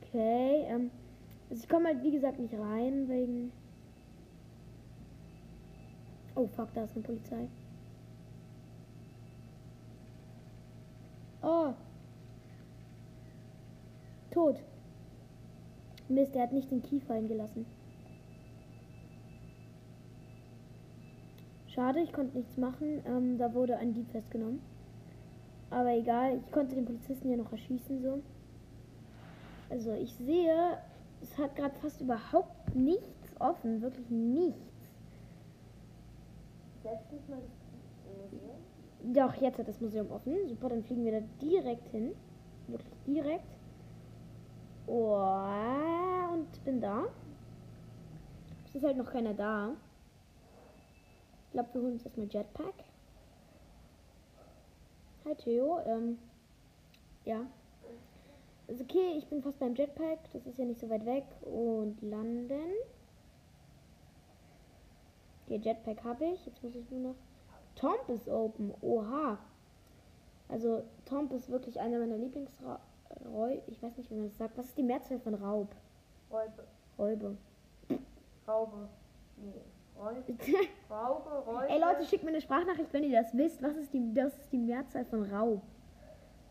Okay, 0.03 0.65
ähm. 0.67 0.91
Also 1.49 1.63
ich 1.63 1.69
komme 1.69 1.89
halt 1.91 2.03
wie 2.03 2.11
gesagt 2.11 2.41
nicht 2.41 2.55
rein 2.55 3.09
wegen. 3.09 3.53
Oh 6.35 6.49
fuck, 6.49 6.75
da 6.75 6.83
ist 6.83 6.97
eine 6.97 7.05
Polizei. 7.05 7.49
Oh. 11.43 11.73
Tot. 14.33 14.61
Mist, 16.09 16.35
er 16.35 16.43
hat 16.43 16.53
nicht 16.53 16.71
den 16.73 16.83
Key 16.83 16.99
fallen 16.99 17.29
Schade, 21.75 22.01
ich 22.01 22.13
konnte 22.13 22.37
nichts 22.37 22.57
machen. 22.57 23.03
Ähm, 23.07 23.39
da 23.39 23.55
wurde 23.55 23.77
ein 23.77 23.95
Dieb 23.95 24.11
festgenommen. 24.11 24.61
Aber 25.71 25.95
egal, 25.95 26.39
ich 26.39 26.51
konnte 26.51 26.75
den 26.75 26.85
Polizisten 26.85 27.31
ja 27.31 27.37
noch 27.37 27.53
erschießen 27.53 28.03
so. 28.03 28.23
Also 29.69 29.93
ich 29.93 30.13
sehe, 30.17 30.79
es 31.23 31.39
hat 31.39 31.55
gerade 31.55 31.75
fast 31.77 32.01
überhaupt 32.01 32.75
nichts 32.75 33.41
offen, 33.41 33.81
wirklich 33.81 34.11
nichts. 34.11 34.59
Selbst 36.83 37.13
nicht 37.13 37.29
mal 37.29 37.39
das 37.41 38.33
Museum? 38.33 39.15
Doch, 39.15 39.35
jetzt 39.41 39.59
hat 39.59 39.69
das 39.69 39.81
Museum 39.81 40.11
offen. 40.11 40.49
Super, 40.49 40.71
dann 40.71 40.83
fliegen 40.83 41.05
wir 41.05 41.21
da 41.21 41.27
direkt 41.41 41.89
hin. 41.91 42.15
Wirklich 42.67 42.99
direkt. 43.07 43.47
Oh, 44.89 45.23
und 46.33 46.65
bin 46.65 46.81
da. 46.81 47.05
Es 48.67 48.75
ist 48.75 48.85
halt 48.85 48.97
noch 48.97 49.11
keiner 49.11 49.35
da. 49.35 49.77
Ich 51.51 51.53
glaube, 51.53 51.75
wir 51.75 51.81
holen 51.81 51.93
uns 51.95 52.05
erstmal 52.05 52.29
Jetpack. 52.29 52.75
Hi 55.25 55.35
Theo. 55.35 55.81
Ähm, 55.85 56.17
ja. 57.25 57.41
Ist 58.69 58.81
okay, 58.81 59.15
ich 59.19 59.27
bin 59.27 59.43
fast 59.43 59.59
beim 59.59 59.75
Jetpack. 59.75 60.21
Das 60.33 60.47
ist 60.47 60.59
ja 60.59 60.65
nicht 60.65 60.79
so 60.79 60.89
weit 60.89 61.05
weg. 61.05 61.25
Und 61.43 62.01
landen. 62.03 62.71
Okay, 65.45 65.57
Jetpack 65.57 66.05
habe 66.05 66.27
ich. 66.27 66.47
Jetzt 66.47 66.63
muss 66.63 66.77
ich 66.77 66.89
nur 66.89 67.01
noch. 67.01 67.17
Tomp 67.75 68.09
ist 68.11 68.29
open. 68.29 68.73
Oha. 68.81 69.37
Also, 70.49 70.85
Tomp 71.05 71.33
ist 71.33 71.51
wirklich 71.51 71.81
einer 71.81 71.99
meiner 71.99 72.17
Lieblingsräume. 72.17 72.79
Ich 73.67 73.83
weiß 73.83 73.97
nicht, 73.97 74.09
wie 74.09 74.15
man 74.15 74.29
das 74.29 74.39
sagt. 74.39 74.57
Was 74.57 74.67
ist 74.67 74.79
die 74.79 74.85
Mehrzahl 74.85 75.19
von 75.19 75.35
Raub? 75.35 75.75
Räube. 76.31 76.65
Räube. 76.97 77.37
Raube. 78.47 78.89
Nee. 79.37 79.65
Raube, 80.01 81.31
Räube. 81.47 81.69
Ey 81.69 81.81
Leute, 81.81 82.05
schickt 82.05 82.25
mir 82.25 82.31
eine 82.31 82.41
Sprachnachricht, 82.41 82.93
wenn 82.93 83.05
ihr 83.05 83.21
das 83.21 83.37
wisst. 83.37 83.63
Was 83.63 83.77
ist 83.77 83.93
die, 83.93 84.15
das 84.15 84.37
ist 84.39 84.53
die 84.53 84.59
Mehrzahl 84.59 85.05
von 85.05 85.23
Raub? 85.31 85.63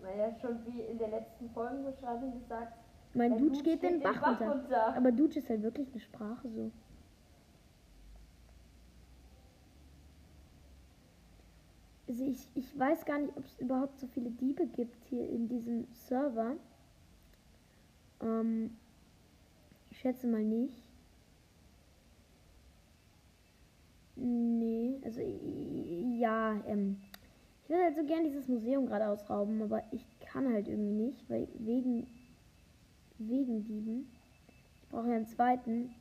Naja, 0.02 0.34
schon 0.40 0.66
wie 0.66 0.82
in 0.82 0.98
der 0.98 1.10
letzten 1.10 1.50
Folgenbeschreibung 1.50 2.40
gesagt. 2.40 2.74
Mein 3.14 3.38
Dutsch 3.38 3.58
Dutsch 3.58 3.64
geht 3.64 3.84
den 3.84 4.00
Bach, 4.02 4.26
runter. 4.26 4.52
runter. 4.52 4.96
Aber 4.96 5.12
Dutsch 5.12 5.36
ist 5.38 5.50
halt 5.50 5.64
wirklich 5.64 5.90
eine 5.92 6.00
Sprache 6.00 6.50
so. 6.50 6.72
Also 12.08 12.24
ich, 12.24 12.48
ich 12.56 12.78
weiß 12.78 13.06
gar 13.06 13.20
nicht, 13.20 13.36
ob 13.36 13.46
es 13.46 13.60
überhaupt 13.60 14.00
so 14.00 14.08
viele 14.08 14.32
Diebe 14.32 14.66
gibt 14.68 15.04
hier 15.06 15.30
in 15.30 15.48
diesem 15.48 15.88
Server. 15.92 16.56
Ähm, 18.22 18.78
ich 19.92 20.00
schätze 20.00 20.28
mal 20.28 20.44
nicht. 20.44 20.89
Nee, 24.22 25.00
also 25.06 25.22
ja, 25.22 26.62
ähm, 26.68 26.98
ich 27.64 27.70
würde 27.70 27.84
halt 27.84 27.96
so 27.96 28.04
gern 28.04 28.26
dieses 28.26 28.48
Museum 28.50 28.86
gerade 28.86 29.08
ausrauben, 29.08 29.62
aber 29.62 29.84
ich 29.92 30.06
kann 30.20 30.52
halt 30.52 30.68
irgendwie 30.68 31.06
nicht, 31.06 31.30
weil 31.30 31.48
wegen 31.58 32.06
wegen 33.18 33.64
Dieben. 33.64 34.12
Ich 34.82 34.90
brauche 34.90 35.08
ja 35.08 35.16
einen 35.16 35.28
zweiten. 35.28 35.94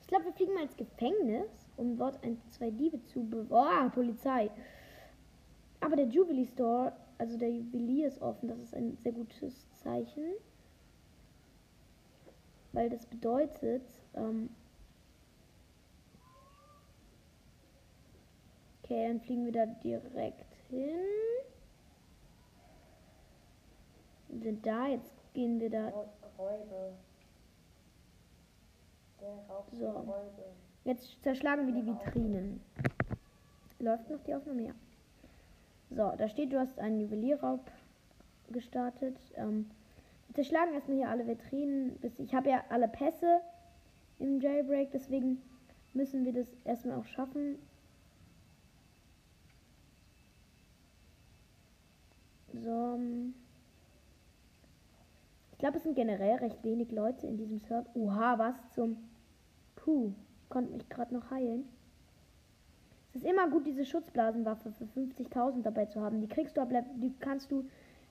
Ich 0.00 0.06
glaube, 0.08 0.24
wir 0.24 0.32
fliegen 0.32 0.54
mal 0.54 0.64
ins 0.64 0.76
Gefängnis, 0.76 1.50
um 1.76 1.96
dort 1.96 2.22
ein, 2.24 2.40
zwei 2.50 2.70
Diebe 2.70 3.02
zu 3.04 3.22
be... 3.22 3.46
Oh, 3.50 3.88
Polizei. 3.90 4.50
Aber 5.80 5.94
der 5.94 6.06
Jubilee 6.06 6.46
Store, 6.46 6.92
also 7.18 7.36
der 7.36 7.50
Juwelier 7.50 8.08
ist 8.08 8.20
offen. 8.20 8.48
Das 8.48 8.60
ist 8.60 8.74
ein 8.74 8.96
sehr 9.02 9.12
gutes 9.12 9.70
Zeichen. 9.74 10.24
Weil 12.72 12.90
das 12.90 13.06
bedeutet, 13.06 13.82
ähm 14.14 14.50
okay, 18.90 19.06
dann 19.08 19.20
fliegen 19.20 19.44
wir 19.44 19.52
da 19.52 19.66
direkt 19.66 20.54
hin. 20.68 20.98
Wir 24.28 24.40
sind 24.42 24.66
da, 24.66 24.88
jetzt 24.88 25.12
gehen 25.32 25.60
wir 25.60 25.70
da 25.70 25.88
Rä- 25.88 26.06
Räube. 26.38 26.92
Der 29.20 29.28
Raub 29.48 29.68
So. 29.72 29.86
Räube. 29.90 30.44
Jetzt 30.84 31.22
zerschlagen 31.22 31.66
wir 31.66 31.74
die 31.74 31.86
Vitrinen. 31.86 32.60
Läuft 33.78 34.08
noch 34.10 34.22
die 34.24 34.34
Aufnahme? 34.34 34.62
Ja. 34.62 34.72
So, 35.90 36.12
da 36.16 36.28
steht, 36.28 36.52
du 36.52 36.58
hast 36.58 36.78
einen 36.78 37.00
Juwelierraub 37.00 37.60
gestartet. 38.50 39.16
Ähm, 39.36 39.70
wir 40.28 40.34
zerschlagen 40.36 40.74
erstmal 40.74 40.96
hier 40.96 41.08
alle 41.08 41.26
Vitrinen. 41.26 41.98
Ich 42.18 42.34
habe 42.34 42.50
ja 42.50 42.64
alle 42.70 42.88
Pässe 42.88 43.40
im 44.18 44.40
Jailbreak, 44.40 44.90
deswegen 44.92 45.42
müssen 45.92 46.24
wir 46.24 46.32
das 46.32 46.46
erstmal 46.64 46.98
auch 46.98 47.06
schaffen. 47.06 47.58
So. 52.52 52.94
ähm, 52.94 53.34
Ich 55.49 55.49
glaube, 55.60 55.76
es 55.76 55.84
sind 55.84 55.94
generell 55.94 56.36
recht 56.36 56.62
wenig 56.64 56.90
Leute 56.90 57.26
in 57.26 57.36
diesem 57.36 57.60
Server. 57.60 57.88
Oha, 57.94 58.38
was 58.38 58.54
zum 58.74 58.96
Puh, 59.76 60.12
konnte 60.48 60.72
mich 60.72 60.88
gerade 60.88 61.14
noch 61.14 61.30
heilen. 61.30 61.64
Es 63.10 63.22
ist 63.22 63.30
immer 63.30 63.48
gut, 63.48 63.66
diese 63.66 63.84
Schutzblasenwaffe 63.84 64.72
für 64.72 64.84
50.000 64.84 65.62
dabei 65.62 65.86
zu 65.86 66.00
haben. 66.00 66.20
Die 66.20 66.28
kriegst 66.28 66.56
du 66.56 66.60
ab 66.60 66.70
die 66.96 67.12
kannst 67.18 67.50
du 67.50 67.64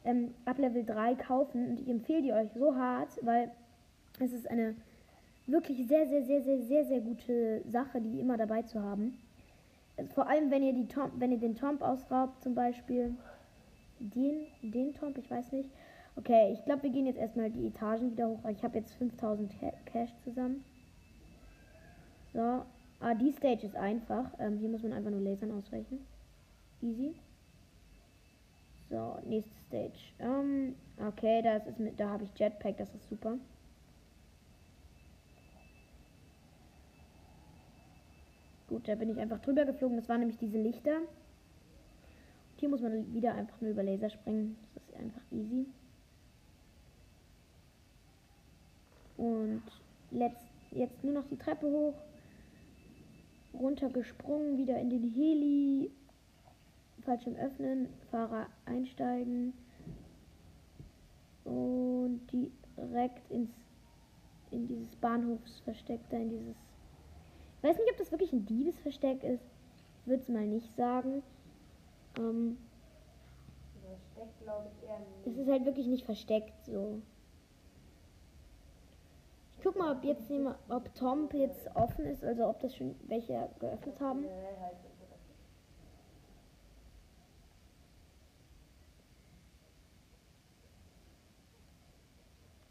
ähm, 0.04 0.34
ab 0.46 0.58
Level 0.58 0.84
3 0.84 1.16
kaufen 1.16 1.70
und 1.70 1.80
ich 1.80 1.90
empfehle 1.90 2.22
die 2.22 2.34
euch 2.34 2.52
so 2.54 2.76
hart, 2.76 3.18
weil 3.22 3.52
es 4.20 4.34
ist 4.34 4.50
eine 4.50 4.76
wirklich 5.48 5.88
sehr, 5.88 6.08
sehr, 6.08 6.24
sehr, 6.24 6.42
sehr, 6.42 6.62
sehr, 6.62 6.86
sehr 6.86 7.02
gute 7.02 7.62
Sache, 7.68 8.02
die 8.02 8.20
immer 8.20 8.38
dabei 8.38 8.64
zu 8.64 8.82
haben. 8.82 9.18
Also 9.98 10.12
vor 10.14 10.28
allem, 10.28 10.52
wenn 10.52 10.64
ihr 10.64 10.74
die 10.74 10.88
Tomb, 10.88 11.14
wenn 11.18 11.32
ihr 11.32 11.40
den 11.40 11.56
Tomb 11.56 11.82
ausraubt, 11.82 12.42
zum 12.42 12.56
Beispiel. 12.56 13.16
Den, 14.00 14.48
den 14.62 14.94
Tomb, 14.94 15.18
ich 15.18 15.30
weiß 15.30 15.52
nicht. 15.52 15.70
Okay, 16.20 16.52
ich 16.52 16.66
glaube, 16.66 16.84
wir 16.84 16.90
gehen 16.90 17.06
jetzt 17.06 17.18
erstmal 17.18 17.50
die 17.50 17.68
Etagen 17.68 18.12
wieder 18.12 18.28
hoch. 18.28 18.44
Ich 18.50 18.62
habe 18.62 18.78
jetzt 18.78 18.94
5000 18.96 19.58
Ca- 19.58 19.72
Cash 19.86 20.10
zusammen. 20.26 20.66
So. 22.34 22.66
Ah, 23.00 23.14
die 23.14 23.32
Stage 23.32 23.66
ist 23.66 23.78
einfach. 23.78 24.30
Ähm, 24.38 24.58
hier 24.58 24.68
muss 24.68 24.84
man 24.84 24.92
einfach 24.92 25.12
nur 25.12 25.22
Lasern 25.22 25.52
ausweichen. 25.58 26.06
Easy. 26.82 27.16
So, 28.90 29.18
nächste 29.26 29.56
Stage. 29.68 30.00
Ähm, 30.20 30.76
okay, 31.08 31.42
das 31.42 31.66
ist 31.68 31.80
mit, 31.80 31.98
da 31.98 32.10
habe 32.10 32.26
ich 32.26 32.38
Jetpack, 32.38 32.76
das 32.76 32.94
ist 32.94 33.08
super. 33.08 33.38
Gut, 38.68 38.90
da 38.90 38.96
bin 38.96 39.10
ich 39.10 39.20
einfach 39.20 39.40
drüber 39.40 39.64
geflogen. 39.64 39.96
Das 39.96 40.10
waren 40.10 40.20
nämlich 40.20 40.38
diese 40.38 40.58
Lichter. 40.58 40.98
Und 40.98 42.60
hier 42.60 42.68
muss 42.68 42.82
man 42.82 43.14
wieder 43.14 43.36
einfach 43.36 43.62
nur 43.62 43.72
über 43.72 43.84
Laser 43.84 44.10
springen. 44.10 44.58
Das 44.74 44.84
ist 44.84 44.96
einfach 44.98 45.22
easy. 45.32 45.66
Und 49.20 49.64
letzt, 50.12 50.48
jetzt 50.72 51.04
nur 51.04 51.14
noch 51.14 51.28
die 51.28 51.38
Treppe 51.38 51.68
hoch. 51.68 51.94
Runtergesprungen, 53.54 54.58
wieder 54.58 54.80
in 54.80 54.90
den 54.90 55.04
Heli. 55.04 55.92
Fallschirm 57.02 57.36
öffnen, 57.36 57.90
Fahrer 58.12 58.48
einsteigen. 58.66 59.54
Und 61.44 62.22
direkt 62.32 63.30
ins 63.32 63.50
in 64.52 64.68
dieses 64.68 64.96
Bahnhofsversteck 64.96 66.00
da, 66.10 66.18
in 66.18 66.30
dieses. 66.30 66.56
Ich 67.58 67.64
weiß 67.64 67.78
nicht, 67.78 67.92
ob 67.92 67.98
das 67.98 68.12
wirklich 68.12 68.32
ein 68.34 68.46
Diebesversteck 68.46 69.24
ist. 69.24 69.44
Ich 70.02 70.08
würde 70.08 70.24
es 70.24 70.30
mal 70.30 70.48
nicht 70.48 70.76
sagen. 70.76 71.22
Ähm, 72.18 72.58
Das 73.84 74.00
steckt, 74.14 74.42
glaube 74.42 74.68
ich, 74.72 74.88
eher 74.88 74.98
es 74.98 75.26
nicht. 75.28 75.38
ist 75.40 75.50
halt 75.52 75.66
wirklich 75.66 75.88
nicht 75.88 76.06
versteckt 76.06 76.54
so. 76.66 77.02
Ich 79.60 79.66
guck 79.66 79.76
mal, 79.76 79.94
ob 79.94 80.06
jetzt 80.06 80.30
jemand, 80.30 80.56
ob 80.70 80.96
Tom 80.96 81.28
jetzt 81.34 81.70
offen 81.76 82.06
ist, 82.06 82.24
also 82.24 82.48
ob 82.48 82.62
das 82.62 82.74
schon 82.74 82.96
welche 83.10 83.50
geöffnet 83.60 84.00
haben. 84.00 84.24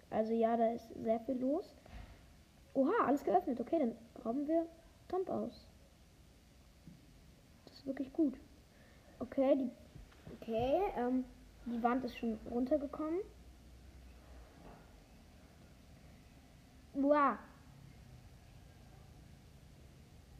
Also 0.08 0.32
ja, 0.32 0.56
da 0.56 0.72
ist 0.72 0.88
sehr 1.02 1.20
viel 1.20 1.38
los. 1.38 1.76
Oha, 2.72 3.04
alles 3.04 3.22
geöffnet. 3.22 3.60
Okay, 3.60 3.80
dann 3.80 3.94
rauben 4.24 4.48
wir 4.48 4.64
Tom 5.08 5.28
aus. 5.28 5.66
Das 7.66 7.74
ist 7.74 7.86
wirklich 7.86 8.10
gut. 8.14 8.32
Okay, 9.18 9.56
die, 9.56 9.70
okay, 10.40 10.80
ähm, 10.96 11.26
die 11.66 11.82
Wand 11.82 12.02
ist 12.06 12.16
schon 12.16 12.38
runtergekommen. 12.50 13.20
Wow. 17.00 17.38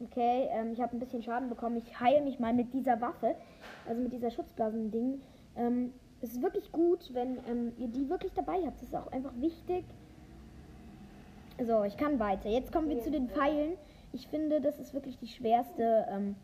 Okay, 0.01 0.47
ähm, 0.51 0.73
ich 0.73 0.81
habe 0.81 0.95
ein 0.95 0.99
bisschen 0.99 1.23
Schaden 1.23 1.49
bekommen. 1.49 1.77
Ich 1.77 1.99
heile 1.99 2.21
mich 2.21 2.39
mal 2.39 2.53
mit 2.53 2.73
dieser 2.73 2.99
Waffe, 2.99 3.35
also 3.87 4.01
mit 4.01 4.11
dieser 4.11 4.29
Schutzblasen-Ding. 4.29 5.21
Ähm, 5.55 5.93
es 6.21 6.33
ist 6.33 6.41
wirklich 6.41 6.71
gut, 6.71 7.13
wenn 7.13 7.37
ähm, 7.47 7.73
ihr 7.77 7.87
die 7.87 8.09
wirklich 8.09 8.33
dabei 8.33 8.61
habt. 8.65 8.77
Das 8.81 8.89
ist 8.89 8.95
auch 8.95 9.11
einfach 9.11 9.33
wichtig. 9.37 9.85
So, 11.65 11.83
ich 11.83 11.97
kann 11.97 12.19
weiter. 12.19 12.49
Jetzt 12.49 12.71
kommen 12.71 12.89
wir 12.89 12.99
zu 13.01 13.11
den 13.11 13.29
Pfeilen. 13.29 13.73
Ich 14.11 14.27
finde, 14.27 14.59
das 14.59 14.79
ist 14.79 14.93
wirklich 14.93 15.17
die 15.17 15.27
schwerste 15.27 16.07
ähm, 16.09 16.35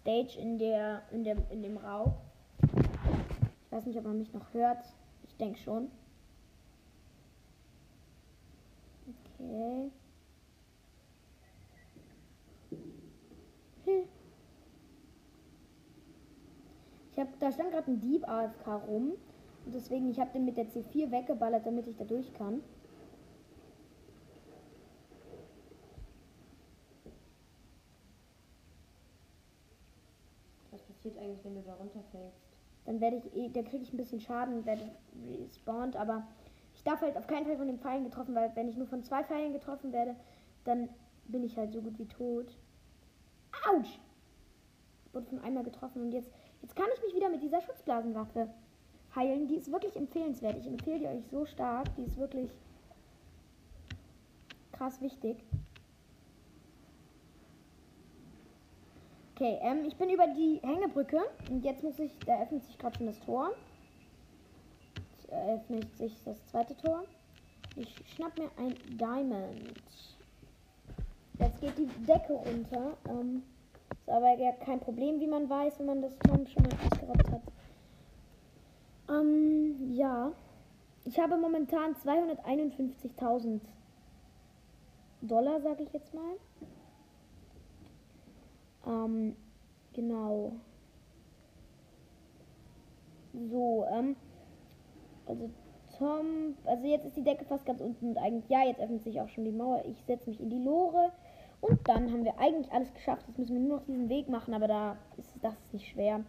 Stage 0.00 0.38
in 0.38 0.58
der, 0.58 1.02
in 1.10 1.24
dem, 1.24 1.38
in 1.50 1.62
dem 1.62 1.76
Raum. 1.76 2.14
Ich 2.62 3.72
weiß 3.72 3.86
nicht, 3.86 3.98
ob 3.98 4.04
man 4.04 4.18
mich 4.18 4.32
noch 4.32 4.52
hört. 4.52 4.84
Ich 5.26 5.36
denke 5.36 5.58
schon. 5.58 5.90
Okay. 9.44 9.90
Hm. 13.84 14.04
Ich 17.12 17.18
habe, 17.18 17.30
da 17.38 17.52
stand 17.52 17.70
gerade 17.70 17.90
ein 17.90 18.00
Dieb 18.00 18.26
AFK 18.28 18.66
rum. 18.86 19.12
Und 19.66 19.74
deswegen, 19.74 20.10
ich 20.10 20.18
habe 20.18 20.30
den 20.32 20.44
mit 20.44 20.56
der 20.56 20.66
C4 20.66 21.10
weggeballert, 21.10 21.66
damit 21.66 21.86
ich 21.86 21.96
da 21.96 22.04
durch 22.04 22.32
kann. 22.34 22.62
Was 30.70 30.82
passiert 30.82 31.16
eigentlich, 31.18 31.44
wenn 31.44 31.54
du 31.54 31.62
da 31.62 31.74
runterfällst? 31.74 32.38
Dann 32.86 33.00
werde 33.00 33.16
ich, 33.16 33.34
eh- 33.36 33.48
da 33.48 33.62
kriege 33.62 33.82
ich 33.84 33.92
ein 33.92 33.96
bisschen 33.96 34.20
Schaden 34.20 34.66
werde 34.66 34.90
respawned, 35.40 35.96
aber 35.96 36.26
darf 36.84 37.00
halt 37.00 37.16
auf 37.16 37.26
keinen 37.26 37.46
Fall 37.46 37.56
von 37.56 37.66
den 37.66 37.78
Pfeilen 37.78 38.04
getroffen, 38.04 38.34
weil 38.34 38.54
wenn 38.54 38.68
ich 38.68 38.76
nur 38.76 38.86
von 38.86 39.02
zwei 39.02 39.24
Pfeilen 39.24 39.52
getroffen 39.52 39.92
werde, 39.92 40.14
dann 40.64 40.88
bin 41.26 41.42
ich 41.42 41.56
halt 41.56 41.72
so 41.72 41.80
gut 41.80 41.98
wie 41.98 42.06
tot. 42.06 42.56
Autsch! 43.68 43.98
Ich 45.06 45.14
wurde 45.14 45.26
von 45.26 45.40
einmal 45.40 45.64
getroffen 45.64 46.02
und 46.02 46.12
jetzt, 46.12 46.30
jetzt 46.60 46.76
kann 46.76 46.86
ich 46.94 47.02
mich 47.02 47.14
wieder 47.14 47.30
mit 47.30 47.42
dieser 47.42 47.60
Schutzblasenwaffe 47.60 48.48
heilen. 49.14 49.46
Die 49.46 49.56
ist 49.56 49.70
wirklich 49.70 49.96
empfehlenswert. 49.96 50.56
Ich 50.58 50.66
empfehle 50.66 50.98
die 50.98 51.06
euch 51.06 51.26
so 51.30 51.46
stark. 51.46 51.94
Die 51.96 52.02
ist 52.02 52.18
wirklich 52.18 52.50
krass 54.72 55.00
wichtig. 55.00 55.42
Okay, 59.34 59.58
ähm, 59.62 59.84
ich 59.84 59.96
bin 59.96 60.10
über 60.10 60.26
die 60.28 60.60
Hängebrücke 60.62 61.20
und 61.50 61.64
jetzt 61.64 61.82
muss 61.82 61.98
ich, 61.98 62.16
da 62.20 62.42
öffnet 62.42 62.64
sich 62.64 62.78
gerade 62.78 62.96
schon 62.96 63.06
das 63.06 63.18
Tor. 63.20 63.50
Öffnet 65.34 65.96
sich 65.96 66.22
das 66.24 66.44
zweite 66.46 66.76
Tor. 66.76 67.04
Ich 67.76 68.02
schnapp 68.14 68.36
mir 68.36 68.50
ein 68.56 68.74
Diamond. 68.98 69.76
Jetzt 71.38 71.60
geht 71.60 71.76
die 71.76 71.88
Decke 72.06 72.32
runter. 72.32 72.96
Ähm, 73.08 73.42
ist 73.90 74.08
aber 74.08 74.38
ja 74.38 74.52
kein 74.52 74.80
Problem, 74.80 75.20
wie 75.20 75.26
man 75.26 75.48
weiß, 75.48 75.78
wenn 75.78 75.86
man 75.86 76.02
das 76.02 76.16
Tom 76.18 76.46
schon 76.46 76.62
mal 76.62 76.72
ausgeraubt 76.86 77.32
hat. 77.32 77.42
Ähm, 79.08 79.94
ja. 79.94 80.32
Ich 81.04 81.18
habe 81.18 81.36
momentan 81.36 81.94
251.000 81.94 83.60
Dollar, 85.20 85.60
sage 85.60 85.82
ich 85.82 85.92
jetzt 85.92 86.14
mal. 86.14 86.36
Ähm, 88.86 89.36
genau. 89.92 90.52
So, 93.32 93.86
ähm, 93.90 94.16
also 95.26 95.50
Tom, 95.98 96.56
also 96.64 96.86
jetzt 96.86 97.06
ist 97.06 97.16
die 97.16 97.22
Decke 97.22 97.44
fast 97.44 97.64
ganz 97.66 97.80
unten 97.80 98.10
und 98.10 98.18
eigentlich, 98.18 98.48
ja, 98.48 98.64
jetzt 98.64 98.80
öffnet 98.80 99.04
sich 99.04 99.20
auch 99.20 99.28
schon 99.28 99.44
die 99.44 99.52
Mauer. 99.52 99.84
Ich 99.86 100.02
setze 100.04 100.28
mich 100.28 100.40
in 100.40 100.50
die 100.50 100.62
Lore 100.62 101.12
und 101.60 101.86
dann 101.88 102.10
haben 102.10 102.24
wir 102.24 102.38
eigentlich 102.38 102.72
alles 102.72 102.92
geschafft. 102.92 103.24
Jetzt 103.28 103.38
müssen 103.38 103.54
wir 103.54 103.60
nur 103.60 103.78
noch 103.78 103.86
diesen 103.86 104.08
Weg 104.08 104.28
machen, 104.28 104.54
aber 104.54 104.68
da 104.68 104.96
ist 105.16 105.30
das 105.42 105.54
ist 105.54 105.72
nicht 105.72 105.88
schwer. 105.88 106.24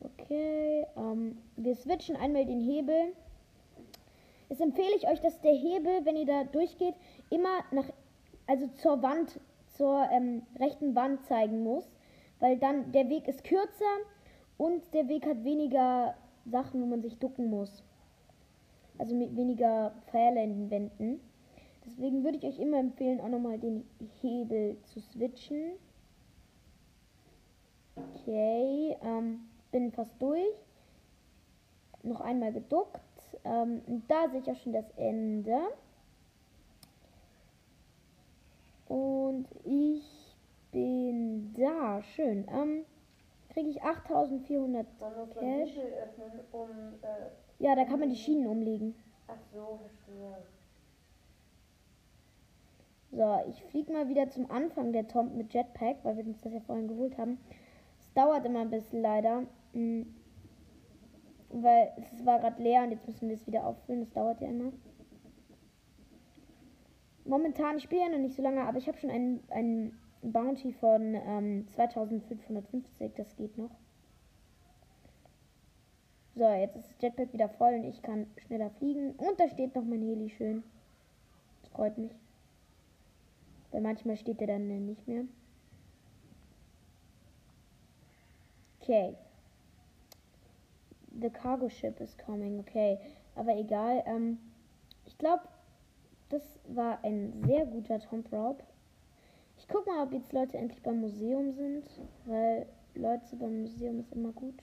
Okay, 0.00 0.86
ähm, 0.96 1.38
wir 1.56 1.74
switchen 1.74 2.16
einmal 2.16 2.44
den 2.44 2.60
Hebel. 2.60 3.14
Jetzt 4.48 4.60
empfehle 4.60 4.94
ich 4.96 5.08
euch, 5.08 5.20
dass 5.20 5.40
der 5.40 5.54
Hebel, 5.54 6.04
wenn 6.04 6.16
ihr 6.16 6.26
da 6.26 6.44
durchgeht, 6.44 6.94
immer 7.30 7.64
nach, 7.70 7.88
also 8.46 8.66
zur 8.68 9.02
Wand, 9.02 9.40
zur 9.76 10.08
ähm, 10.10 10.42
rechten 10.58 10.94
Wand 10.94 11.24
zeigen 11.26 11.62
muss, 11.62 11.88
weil 12.40 12.58
dann 12.58 12.92
der 12.92 13.08
Weg 13.08 13.28
ist 13.28 13.44
kürzer 13.44 13.84
und 14.56 14.82
der 14.94 15.08
Weg 15.08 15.26
hat 15.26 15.44
weniger 15.44 16.14
Sachen, 16.46 16.80
wo 16.80 16.86
man 16.86 17.02
sich 17.02 17.18
ducken 17.18 17.50
muss. 17.50 17.82
Also 18.98 19.14
mit 19.14 19.36
weniger 19.36 19.92
Pfähle 20.10 20.42
in 20.42 20.50
den 20.50 20.70
Wänden. 20.70 21.20
Deswegen 21.86 22.24
würde 22.24 22.38
ich 22.38 22.44
euch 22.44 22.58
immer 22.58 22.78
empfehlen, 22.78 23.20
auch 23.20 23.28
nochmal 23.28 23.58
den 23.58 23.88
Hebel 24.20 24.76
zu 24.84 25.00
switchen. 25.00 25.72
Okay, 27.96 28.96
ähm, 29.02 29.40
bin 29.70 29.92
fast 29.92 30.20
durch. 30.20 30.54
Noch 32.02 32.20
einmal 32.20 32.52
geduckt. 32.52 33.00
Ähm, 33.44 33.82
da 34.08 34.28
sehe 34.28 34.40
ich 34.40 34.50
auch 34.50 34.56
schon 34.56 34.72
das 34.72 34.90
Ende. 34.96 35.58
Und 38.88 39.46
ich 39.64 40.17
bin 40.70 41.54
da. 41.54 42.02
Schön. 42.02 42.46
Ähm, 42.50 42.84
Kriege 43.50 43.70
ich 43.70 43.82
8400 43.82 44.86
Man 45.00 45.16
muss 45.16 45.30
Cash. 45.34 45.76
öffnen, 45.78 46.40
um. 46.52 46.68
Äh, 47.02 47.30
Ja, 47.58 47.74
da 47.74 47.84
kann 47.84 47.98
man 48.00 48.08
die 48.10 48.16
Schienen 48.16 48.46
umlegen. 48.46 48.94
ach 49.26 49.38
so, 49.52 49.78
verstehe. 49.82 50.36
So, 53.10 53.38
ich 53.48 53.64
fliege 53.64 53.90
mal 53.92 54.08
wieder 54.08 54.28
zum 54.28 54.50
Anfang 54.50 54.92
der 54.92 55.08
Tomb 55.08 55.34
mit 55.34 55.54
Jetpack, 55.54 55.96
weil 56.04 56.16
wir 56.18 56.26
uns 56.26 56.42
das 56.42 56.52
ja 56.52 56.60
vorhin 56.60 56.88
geholt 56.88 57.16
haben. 57.16 57.38
Es 57.98 58.12
dauert 58.12 58.44
immer 58.44 58.60
ein 58.60 58.70
bisschen 58.70 59.00
leider. 59.00 59.44
mm, 59.72 60.02
Weil 61.50 61.92
es 61.96 62.24
war 62.26 62.38
gerade 62.38 62.62
leer 62.62 62.82
und 62.82 62.90
jetzt 62.90 63.06
müssen 63.06 63.28
wir 63.28 63.34
es 63.34 63.46
wieder 63.46 63.66
auffüllen. 63.66 64.00
Das 64.00 64.12
dauert 64.12 64.40
ja 64.42 64.48
immer. 64.48 64.72
Momentan, 67.24 67.76
ich 67.78 67.84
spiele 67.84 68.02
ja 68.02 68.08
noch 68.10 68.18
nicht 68.18 68.36
so 68.36 68.42
lange, 68.42 68.62
aber 68.62 68.76
ich 68.78 68.88
habe 68.88 68.98
schon 68.98 69.10
einen, 69.10 69.42
einen 69.50 69.98
Bounty 70.22 70.72
von 70.72 71.14
ähm, 71.14 71.68
2550. 71.74 73.12
Das 73.16 73.36
geht 73.36 73.56
noch. 73.56 73.70
So, 76.34 76.48
jetzt 76.52 76.76
ist 76.76 76.88
das 76.88 77.02
Jetpack 77.02 77.32
wieder 77.32 77.48
voll 77.48 77.74
und 77.74 77.84
ich 77.84 78.00
kann 78.00 78.26
schneller 78.46 78.70
fliegen. 78.70 79.10
Und 79.12 79.40
da 79.40 79.48
steht 79.48 79.74
noch 79.74 79.84
mein 79.84 80.02
Heli 80.02 80.30
schön. 80.30 80.62
Das 81.60 81.70
freut 81.70 81.98
mich. 81.98 82.12
Weil 83.72 83.80
manchmal 83.80 84.16
steht 84.16 84.40
der 84.40 84.46
dann 84.46 84.86
nicht 84.86 85.06
mehr. 85.08 85.24
Okay. 88.80 89.16
The 91.20 91.30
cargo 91.30 91.68
ship 91.68 92.00
is 92.00 92.16
coming. 92.16 92.60
Okay. 92.60 92.98
Aber 93.34 93.56
egal. 93.56 94.04
Ähm, 94.06 94.38
ich 95.06 95.18
glaube, 95.18 95.42
das 96.28 96.42
war 96.68 97.02
ein 97.02 97.42
sehr 97.46 97.66
guter 97.66 97.98
Tomb 97.98 98.32
Raub. 98.32 98.62
Ich 99.68 99.74
guck 99.74 99.86
mal, 99.86 100.02
ob 100.02 100.14
jetzt 100.14 100.32
Leute 100.32 100.56
endlich 100.56 100.82
beim 100.82 101.02
Museum 101.02 101.52
sind. 101.52 101.84
Weil 102.24 102.66
Leute 102.94 103.36
beim 103.36 103.60
Museum 103.60 104.00
ist 104.00 104.12
immer 104.14 104.32
gut. 104.32 104.54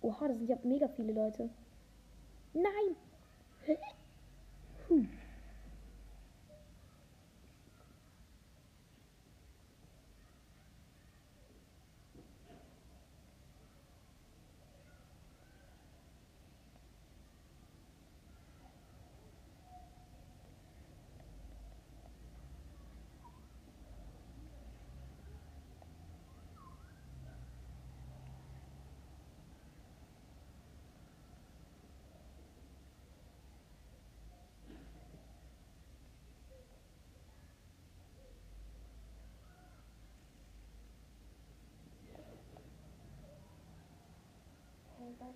Oha, 0.00 0.26
da 0.26 0.34
sind 0.34 0.48
ja 0.48 0.58
mega 0.64 0.88
viele 0.88 1.12
Leute. 1.12 1.48
Nein! 2.52 2.96
Hm. 4.88 5.08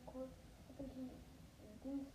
Kurz. 0.04 0.30
Hab 0.68 0.80
ich 0.80 0.92
ein 0.92 1.80
Ding 1.82 2.06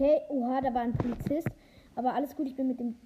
Okay, 0.00 0.22
oha, 0.30 0.62
da 0.62 0.72
war 0.72 0.80
ein 0.80 0.94
Polizist. 0.94 1.50
Aber 1.94 2.14
alles 2.14 2.34
gut, 2.34 2.46
ich 2.46 2.56
bin 2.56 2.68
mit 2.68 2.80
dem 2.80 2.96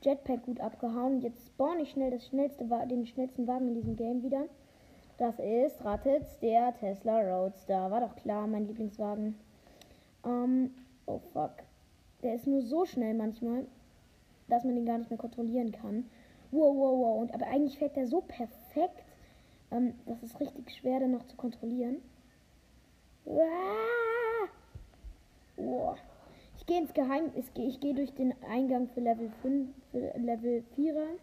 Jetpack 0.00 0.44
gut 0.44 0.60
abgehauen. 0.60 1.20
Jetzt 1.20 1.46
spawn 1.46 1.78
ich 1.78 1.90
schnell 1.90 2.10
das 2.10 2.24
schnellste, 2.26 2.64
den 2.86 3.04
schnellsten 3.04 3.46
Wagen 3.46 3.68
in 3.68 3.74
diesem 3.74 3.96
Game 3.96 4.22
wieder. 4.22 4.44
Das 5.18 5.38
ist, 5.38 5.84
ratet's, 5.84 6.38
der 6.38 6.74
Tesla 6.80 7.20
Roadster. 7.20 7.90
War 7.90 8.00
doch 8.00 8.16
klar, 8.16 8.46
mein 8.46 8.66
Lieblingswagen. 8.66 9.38
Ähm, 10.24 10.70
oh 11.04 11.18
fuck. 11.34 11.52
Der 12.22 12.34
ist 12.36 12.46
nur 12.46 12.62
so 12.62 12.86
schnell 12.86 13.12
manchmal, 13.12 13.66
dass 14.48 14.64
man 14.64 14.74
den 14.74 14.86
gar 14.86 14.96
nicht 14.96 15.10
mehr 15.10 15.18
kontrollieren 15.18 15.70
kann. 15.70 16.08
Wow, 16.50 16.74
wow, 16.74 16.98
wow. 16.98 17.20
Und, 17.20 17.34
aber 17.34 17.46
eigentlich 17.46 17.76
fährt 17.76 17.94
der 17.94 18.06
so 18.06 18.22
perfekt, 18.22 19.04
ähm, 19.70 19.92
das 20.06 20.22
ist 20.22 20.40
richtig 20.40 20.70
schwer, 20.70 21.00
den 21.00 21.10
noch 21.10 21.26
zu 21.26 21.36
kontrollieren. 21.36 21.96
Ah! 23.26 24.48
Wow. 25.58 25.98
Ich 26.68 26.74
gehe 26.74 26.82
ins 26.82 26.92
Geheim, 26.92 27.32
ich 27.34 27.80
gehe 27.80 27.94
durch 27.94 28.12
den 28.12 28.34
Eingang 28.44 28.88
für 28.88 29.00
Level 29.00 29.30
5, 29.40 29.70
für 29.90 30.12
Level 30.18 30.62
4er. 30.76 31.16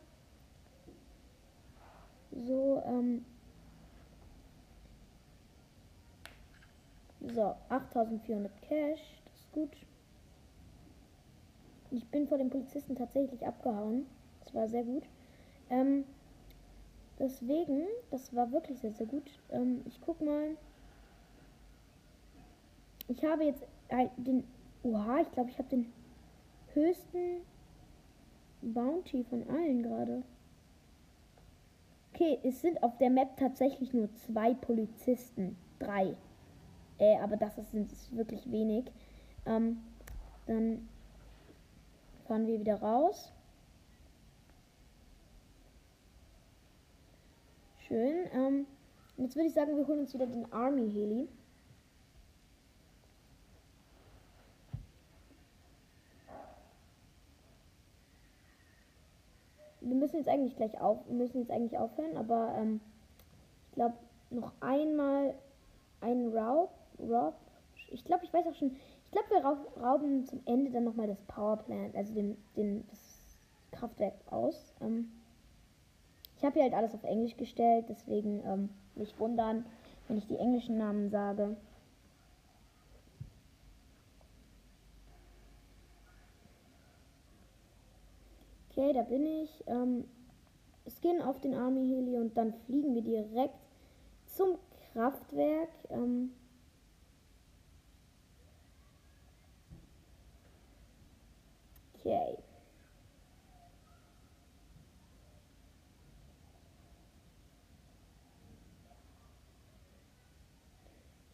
So, 2.32 2.82
ähm. 2.84 3.24
So, 7.22 7.54
8400 7.70 8.60
Cash, 8.64 9.00
das 9.26 9.36
ist 9.36 9.52
gut. 9.52 9.70
Ich 11.92 12.04
bin 12.08 12.28
vor 12.28 12.40
dem 12.40 12.50
Polizisten 12.50 12.96
tatsächlich 12.96 13.46
abgehauen. 13.46 14.08
Das 14.44 14.56
war 14.56 14.68
sehr 14.68 14.84
gut. 14.84 15.04
Ähm, 15.70 16.06
deswegen, 17.20 17.86
das 18.10 18.34
war 18.34 18.52
wirklich 18.52 18.80
sehr, 18.80 18.94
sehr 18.94 19.06
gut. 19.06 19.30
Ähm, 19.52 19.84
ich 19.86 20.02
guck 20.02 20.20
mal. 20.22 20.58
Ich 23.08 23.24
habe 23.24 23.44
jetzt 23.44 23.62
den. 24.18 24.55
Oha, 24.86 25.22
ich 25.22 25.32
glaube, 25.32 25.50
ich 25.50 25.58
habe 25.58 25.70
den 25.70 25.92
höchsten 26.76 27.42
Bounty 28.62 29.24
von 29.24 29.50
allen 29.50 29.82
gerade. 29.82 30.22
Okay, 32.14 32.38
es 32.44 32.62
sind 32.62 32.84
auf 32.84 32.96
der 33.00 33.10
Map 33.10 33.36
tatsächlich 33.36 33.94
nur 33.94 34.14
zwei 34.14 34.54
Polizisten. 34.54 35.58
Drei. 35.80 36.16
Äh, 37.00 37.18
aber 37.18 37.36
das 37.36 37.58
ist, 37.58 37.74
ist 37.74 38.16
wirklich 38.16 38.52
wenig. 38.52 38.86
Ähm, 39.48 39.82
dann 40.46 40.88
fahren 42.28 42.46
wir 42.46 42.60
wieder 42.60 42.80
raus. 42.80 43.34
Schön. 47.88 48.28
Ähm, 48.34 48.68
jetzt 49.18 49.36
würde 49.36 49.48
ich 49.48 49.54
sagen, 49.56 49.76
wir 49.76 49.88
holen 49.88 50.02
uns 50.02 50.14
wieder 50.14 50.28
den 50.28 50.54
Army 50.54 50.92
Heli. 50.92 51.28
Wir 59.86 59.96
müssen 59.96 60.18
jetzt 60.18 60.30
eigentlich 60.30 60.56
gleich 60.56 60.80
auf, 60.82 61.00
wir 61.08 61.16
müssen 61.16 61.40
jetzt 61.40 61.52
eigentlich 61.52 61.78
aufhören, 61.78 62.18
aber 62.18 62.56
ähm, 62.58 62.82
ich 63.70 63.76
glaube 63.76 63.96
noch 64.32 64.52
einmal 64.60 65.36
einen 66.02 66.36
Raub, 66.36 66.72
Raub. 67.00 67.36
Ich 67.92 68.04
glaube, 68.04 68.26
ich 68.26 68.34
weiß 68.34 68.48
auch 68.48 68.56
schon. 68.56 68.76
Ich 69.06 69.12
glaube, 69.12 69.30
wir 69.30 69.46
raub, 69.46 69.78
rauben 69.82 70.26
zum 70.26 70.42
Ende 70.46 70.72
dann 70.72 70.84
nochmal 70.84 71.08
das 71.08 71.22
Powerplant, 71.28 71.96
also 71.96 72.14
den, 72.14 72.36
den 72.58 72.84
das 72.90 73.00
Kraftwerk 73.72 74.16
aus. 74.30 74.74
Ähm, 74.82 75.12
ich 76.38 76.44
habe 76.44 76.56
hier 76.56 76.64
halt 76.64 76.74
alles 76.74 76.94
auf 76.94 77.04
Englisch 77.04 77.38
gestellt, 77.38 77.86
deswegen 77.88 78.44
ähm, 78.46 78.70
nicht 78.96 79.18
wundern, 79.20 79.66
wenn 80.08 80.18
ich 80.18 80.28
die 80.28 80.38
englischen 80.38 80.78
Namen 80.78 81.10
sage. 81.10 81.56
Okay, 88.86 88.94
da 88.94 89.02
bin 89.02 89.26
ich. 89.26 89.64
Ähm, 89.66 90.06
Skin 90.88 91.20
auf 91.22 91.40
den 91.42 91.56
Army 91.56 91.88
Heli 91.88 92.18
und 92.18 92.38
dann 92.38 92.54
fliegen 92.66 92.94
wir 92.94 93.02
direkt 93.02 93.56
zum 94.28 94.60
Kraftwerk. 94.94 95.70
Ähm, 95.90 96.32
okay. 101.96 102.38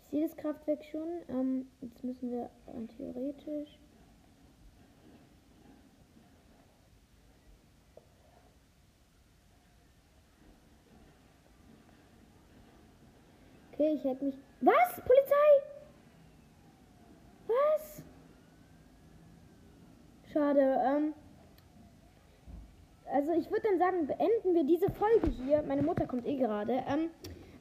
Ich 0.04 0.12
sehe 0.12 0.26
das 0.26 0.38
Kraftwerk 0.38 0.86
schon. 0.86 1.10
Ähm, 1.28 1.68
jetzt 1.82 2.02
müssen 2.04 2.32
wir 2.32 2.50
rein 2.68 2.88
theoretisch. 2.88 3.78
Okay, 13.82 13.96
ich 13.96 14.06
hack 14.06 14.22
mich. 14.22 14.36
Was? 14.62 15.02
Polizei? 15.04 15.50
Was? 17.48 18.04
Schade. 20.32 20.62
Ähm, 20.86 21.16
also 23.12 23.32
ich 23.32 23.50
würde 23.50 23.70
dann 23.70 23.80
sagen, 23.80 24.06
beenden 24.06 24.54
wir 24.54 24.64
diese 24.66 24.92
Folge 24.92 25.32
hier. 25.32 25.64
Meine 25.64 25.82
Mutter 25.82 26.06
kommt 26.06 26.28
eh 26.28 26.36
gerade. 26.36 26.74
Ähm, 26.88 27.10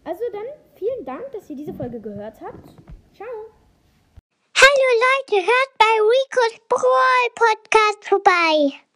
also 0.05 0.21
dann 0.35 0.45
vielen 0.75 1.07
Dank, 1.07 1.33
dass 1.33 1.49
ihr 1.49 1.57
diese 1.57 1.73
Folge 1.73 1.99
gehört 1.99 2.39
habt. 2.43 2.69
Ciao. 3.15 3.27
Hallo 4.59 4.89
Leute, 5.07 5.47
hört 5.47 5.79
bei 5.79 6.03
Rico's 6.03 6.61
Brawl 6.69 7.31
Podcast 7.35 8.05
vorbei. 8.07 8.90